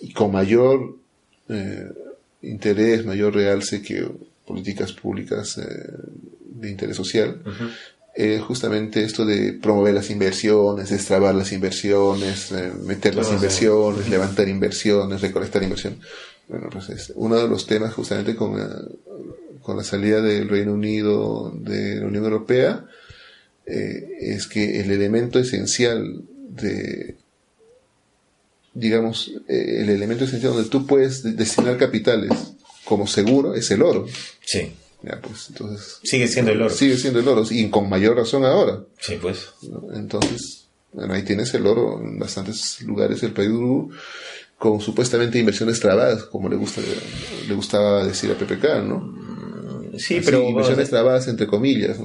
y 0.00 0.12
con 0.12 0.32
mayor 0.32 0.97
eh, 1.48 1.88
interés, 2.42 3.04
mayor 3.04 3.34
realce 3.34 3.82
que 3.82 4.08
políticas 4.46 4.92
públicas 4.92 5.60
de 6.40 6.70
interés 6.70 6.96
social, 6.96 7.42
justamente 8.40 9.04
esto 9.04 9.26
de 9.26 9.52
promover 9.52 9.92
las 9.92 10.08
inversiones, 10.08 10.88
destrabar 10.88 11.34
las 11.34 11.52
inversiones, 11.52 12.52
meter 12.82 13.14
las 13.14 13.30
inversiones, 13.30 14.08
levantar 14.08 14.48
inversiones, 14.48 15.20
recolectar 15.20 15.62
inversión. 15.62 15.98
Bueno, 16.48 16.68
pues 16.70 16.88
es 16.88 17.12
uno 17.14 17.36
de 17.36 17.46
los 17.46 17.66
temas 17.66 17.92
justamente 17.92 18.34
con, 18.34 18.56
con 19.68 19.76
la 19.76 19.84
salida 19.84 20.22
del 20.22 20.48
Reino 20.48 20.72
Unido 20.72 21.52
de 21.54 21.96
la 21.96 22.06
Unión 22.06 22.24
Europea, 22.24 22.86
eh, 23.66 24.16
es 24.18 24.46
que 24.46 24.80
el 24.80 24.90
elemento 24.90 25.38
esencial 25.38 26.22
de, 26.48 27.16
digamos, 28.78 29.32
eh, 29.48 29.82
el 29.82 29.90
elemento 29.90 30.24
esencial 30.24 30.54
donde 30.54 30.68
tú 30.68 30.86
puedes 30.86 31.22
destinar 31.36 31.76
capitales 31.76 32.32
como 32.84 33.06
seguro 33.06 33.54
es 33.54 33.70
el 33.70 33.82
oro. 33.82 34.06
Sí. 34.44 34.72
Ya, 35.02 35.20
pues, 35.20 35.46
entonces. 35.50 36.00
Sigue 36.02 36.26
siendo 36.26 36.52
el 36.52 36.62
oro. 36.62 36.70
Sigue 36.70 36.96
siendo 36.96 37.20
el 37.20 37.28
oro, 37.28 37.44
y 37.48 37.68
con 37.68 37.88
mayor 37.88 38.16
razón 38.16 38.44
ahora. 38.44 38.82
Sí, 39.00 39.18
pues. 39.20 39.50
Entonces, 39.94 40.66
bueno, 40.92 41.14
ahí 41.14 41.22
tienes 41.22 41.52
el 41.54 41.66
oro 41.66 42.00
en 42.00 42.18
bastantes 42.18 42.80
lugares 42.82 43.20
del 43.20 43.32
Perú 43.32 43.90
con 44.56 44.80
supuestamente 44.80 45.38
inversiones 45.38 45.78
trabadas, 45.78 46.24
como 46.24 46.48
le 46.48 46.56
gusta 46.56 46.80
le 47.46 47.54
gustaba 47.54 48.04
decir 48.04 48.30
a 48.32 48.34
PPK, 48.34 48.82
¿no? 48.82 49.14
Sí, 49.98 50.20
pero. 50.24 50.42
inversiones 50.42 50.90
trabadas, 50.90 51.28
entre 51.28 51.46
comillas. 51.46 51.98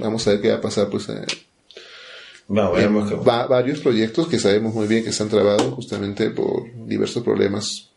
Vamos 0.00 0.26
a 0.26 0.30
ver 0.30 0.40
qué 0.40 0.50
va 0.50 0.56
a 0.56 0.60
pasar, 0.60 0.88
pues. 0.88 1.08
Eh, 1.08 1.24
varios 2.48 3.80
proyectos 3.80 4.28
que 4.28 4.38
sabemos 4.38 4.74
muy 4.74 4.86
bien 4.86 5.02
que 5.02 5.10
están 5.10 5.28
trabados 5.28 5.74
justamente 5.74 6.30
por 6.30 6.64
diversos 6.86 7.22
problemas, 7.22 7.90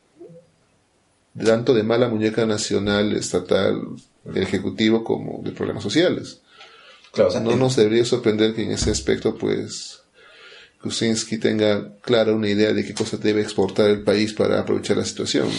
tanto 1.44 1.74
de 1.74 1.84
mala 1.84 2.10
muñeca 2.10 2.46
nacional, 2.46 3.16
estatal, 3.16 3.82
del 4.24 4.44
Ejecutivo, 4.44 5.04
como 5.04 5.42
de 5.44 5.52
problemas 5.52 5.84
sociales. 5.84 6.42
Claro, 7.12 7.40
no 7.40 7.56
nos 7.56 7.76
debería 7.76 8.06
sorprender 8.06 8.54
que 8.54 8.64
en 8.64 8.72
ese 8.72 8.92
aspecto, 8.92 9.36
pues, 9.36 10.02
Kuczynski 10.82 11.38
tenga 11.38 11.96
clara 12.02 12.34
una 12.34 12.50
idea 12.50 12.74
de 12.74 12.86
qué 12.86 12.94
cosa 12.94 13.18
debe 13.18 13.42
exportar 13.42 13.90
el 13.90 14.04
país 14.04 14.34
para 14.34 14.60
aprovechar 14.60 14.98
la 14.98 15.06
situación. 15.06 15.50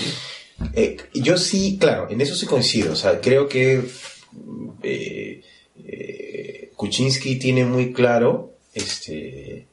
Eh, 0.74 0.96
yo 1.14 1.36
sí, 1.36 1.78
claro, 1.80 2.08
en 2.10 2.20
eso 2.20 2.34
sí 2.34 2.46
coincido. 2.46 2.92
O 2.92 2.96
sea, 2.96 3.20
creo 3.20 3.48
que 3.48 3.82
eh, 4.82 5.42
eh, 5.84 6.70
Kuczynski 6.76 7.38
tiene 7.38 7.64
muy 7.64 7.92
claro 7.92 8.54
este, 8.80 9.66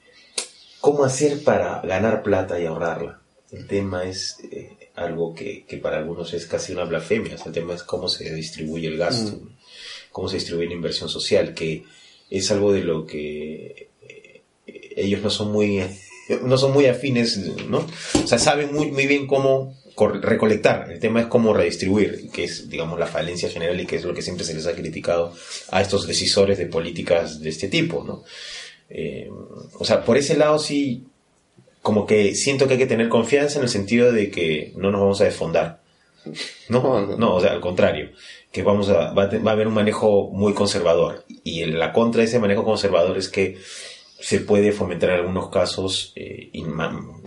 cómo 0.81 1.03
hacer 1.03 1.43
para 1.43 1.81
ganar 1.81 2.23
plata 2.23 2.59
y 2.59 2.65
ahorrarla. 2.65 3.21
El 3.51 3.67
tema 3.67 4.03
es 4.03 4.37
algo 4.95 5.33
que, 5.33 5.65
para 5.81 5.97
algunos 5.97 6.33
es 6.33 6.45
casi 6.45 6.73
una 6.73 6.83
blasfemia. 6.83 7.37
el 7.45 7.51
tema 7.51 7.73
es 7.73 7.83
cómo 7.83 8.09
se 8.09 8.33
distribuye 8.33 8.87
el 8.87 8.97
gasto, 8.97 9.31
mm. 9.31 9.57
cómo 10.11 10.27
se 10.27 10.35
distribuye 10.35 10.67
la 10.67 10.75
inversión 10.75 11.09
social, 11.09 11.53
que 11.53 11.83
es 12.29 12.51
algo 12.51 12.73
de 12.73 12.83
lo 12.83 13.05
que 13.05 13.87
ellos 14.97 15.21
no 15.21 15.29
son 15.29 15.51
muy 15.51 15.81
no 16.43 16.57
son 16.57 16.73
muy 16.73 16.85
afines, 16.85 17.37
¿no? 17.67 17.85
O 18.23 18.27
sea, 18.27 18.39
saben 18.39 18.73
muy, 18.73 18.91
muy 18.91 19.07
bien 19.07 19.27
cómo 19.27 19.75
recolectar, 20.21 20.91
el 20.91 20.99
tema 20.99 21.21
es 21.21 21.27
cómo 21.27 21.53
redistribuir, 21.53 22.29
que 22.29 22.43
es, 22.43 22.69
digamos, 22.69 22.99
la 22.99 23.07
falencia 23.07 23.49
general 23.49 23.79
y 23.81 23.87
que 23.87 23.95
es 23.95 24.03
lo 24.03 24.13
que 24.13 24.21
siempre 24.21 24.45
se 24.45 24.53
les 24.53 24.67
ha 24.67 24.75
criticado 24.75 25.33
a 25.71 25.81
estos 25.81 26.05
decisores 26.05 26.59
de 26.59 26.67
políticas 26.67 27.39
de 27.39 27.49
este 27.49 27.67
tipo, 27.67 28.03
¿no? 28.03 28.23
Eh, 28.89 29.29
o 29.79 29.85
sea, 29.85 30.03
por 30.03 30.17
ese 30.17 30.37
lado 30.37 30.59
sí, 30.59 31.05
como 31.81 32.05
que 32.05 32.35
siento 32.35 32.67
que 32.67 32.73
hay 32.73 32.79
que 32.79 32.87
tener 32.87 33.09
confianza 33.09 33.59
en 33.59 33.63
el 33.63 33.69
sentido 33.69 34.11
de 34.11 34.29
que 34.31 34.73
no 34.75 34.91
nos 34.91 35.01
vamos 35.01 35.21
a 35.21 35.25
desfondar. 35.25 35.81
No, 36.69 37.05
no, 37.15 37.35
o 37.35 37.39
sea, 37.39 37.53
al 37.53 37.61
contrario, 37.61 38.09
que 38.51 38.61
vamos 38.61 38.89
a, 38.89 39.13
va 39.13 39.23
a 39.23 39.51
haber 39.53 39.67
un 39.67 39.73
manejo 39.73 40.29
muy 40.31 40.53
conservador. 40.53 41.23
Y 41.45 41.63
la 41.63 41.93
contra 41.93 42.19
de 42.19 42.27
ese 42.27 42.39
manejo 42.39 42.65
conservador 42.65 43.17
es 43.17 43.29
que 43.29 43.57
se 44.19 44.39
puede 44.39 44.71
fomentar 44.71 45.11
en 45.11 45.17
algunos 45.17 45.49
casos 45.49 46.11
eh, 46.15 46.51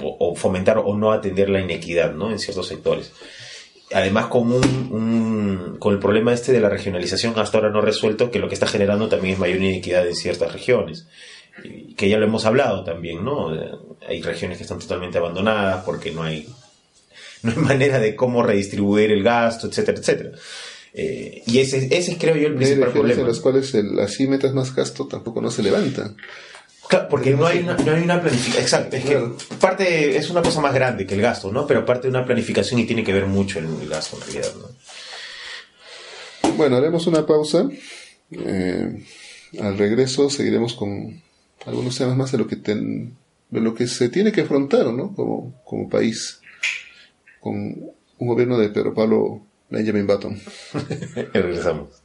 o, 0.02 0.34
fomentar 0.34 0.78
o 0.78 0.96
no 0.96 1.12
atender 1.12 1.48
la 1.48 1.60
inequidad 1.60 2.12
¿no? 2.12 2.30
en 2.30 2.38
ciertos 2.38 2.66
sectores. 2.66 3.12
Además, 3.92 4.26
con, 4.26 4.52
un, 4.52 5.76
con 5.78 5.94
el 5.94 5.98
problema 5.98 6.32
este 6.32 6.52
de 6.52 6.60
la 6.60 6.68
regionalización 6.68 7.38
hasta 7.38 7.58
ahora 7.58 7.70
no 7.70 7.80
resuelto, 7.80 8.30
que 8.30 8.38
lo 8.38 8.48
que 8.48 8.54
está 8.54 8.66
generando 8.66 9.08
también 9.08 9.34
es 9.34 9.40
mayor 9.40 9.58
inequidad 9.58 10.06
en 10.06 10.14
ciertas 10.14 10.52
regiones, 10.52 11.08
que 11.96 12.08
ya 12.08 12.18
lo 12.18 12.26
hemos 12.26 12.44
hablado 12.46 12.84
también, 12.84 13.24
¿no? 13.24 13.50
Hay 14.06 14.22
regiones 14.22 14.58
que 14.58 14.64
están 14.64 14.78
totalmente 14.78 15.18
abandonadas 15.18 15.84
porque 15.84 16.10
no 16.10 16.22
hay, 16.22 16.48
no 17.42 17.52
hay 17.52 17.58
manera 17.58 17.98
de 17.98 18.16
cómo 18.16 18.42
redistribuir 18.42 19.10
el 19.12 19.22
gasto, 19.22 19.66
etcétera, 19.66 19.98
etcétera. 19.98 20.30
Eh, 20.92 21.42
y 21.46 21.58
ese, 21.58 21.86
ese 21.96 22.12
es, 22.12 22.18
creo 22.18 22.36
yo, 22.36 22.48
el 22.48 22.56
principal 22.56 22.90
problema. 22.90 23.20
en 23.20 23.26
los 23.28 23.40
cuales 23.40 23.74
el, 23.74 23.98
así 24.00 24.26
metas 24.26 24.52
más 24.52 24.74
gasto 24.74 25.06
tampoco 25.06 25.40
no 25.40 25.50
se 25.50 25.62
levantan 25.62 26.16
porque 27.08 27.30
no 27.30 27.46
hay, 27.46 27.60
una, 27.60 27.76
no 27.76 27.92
hay 27.92 28.02
una 28.02 28.20
planificación. 28.20 28.62
Exacto, 28.62 28.96
es 28.96 29.04
que 29.04 29.20
parte 29.60 30.16
es 30.16 30.28
una 30.30 30.42
cosa 30.42 30.60
más 30.60 30.74
grande 30.74 31.06
que 31.06 31.14
el 31.14 31.20
gasto, 31.20 31.52
¿no? 31.52 31.66
Pero 31.66 31.84
parte 31.84 32.08
de 32.08 32.10
una 32.10 32.24
planificación 32.24 32.80
y 32.80 32.86
tiene 32.86 33.04
que 33.04 33.12
ver 33.12 33.26
mucho 33.26 33.60
el 33.60 33.88
gasto 33.88 34.16
en 34.16 34.22
realidad, 34.22 34.52
¿no? 34.60 34.68
Bueno, 36.56 36.76
haremos 36.76 37.06
una 37.06 37.24
pausa. 37.24 37.68
Eh, 38.32 39.04
al 39.60 39.78
regreso 39.78 40.30
seguiremos 40.30 40.74
con 40.74 41.22
algunos 41.66 41.96
temas 41.96 42.16
más 42.16 42.32
de 42.32 42.38
lo 42.38 42.46
que, 42.46 42.56
de 42.56 43.60
lo 43.60 43.74
que 43.74 43.86
se 43.86 44.08
tiene 44.08 44.32
que 44.32 44.42
afrontar, 44.42 44.86
¿no? 44.86 45.14
Como, 45.14 45.60
como 45.64 45.88
país, 45.88 46.40
con 47.40 47.54
un 47.54 48.28
gobierno 48.28 48.58
de 48.58 48.68
Pedro 48.68 48.94
Pablo 48.94 49.42
Benjamin 49.68 50.06
Button. 50.06 50.38
regresamos. 51.32 51.99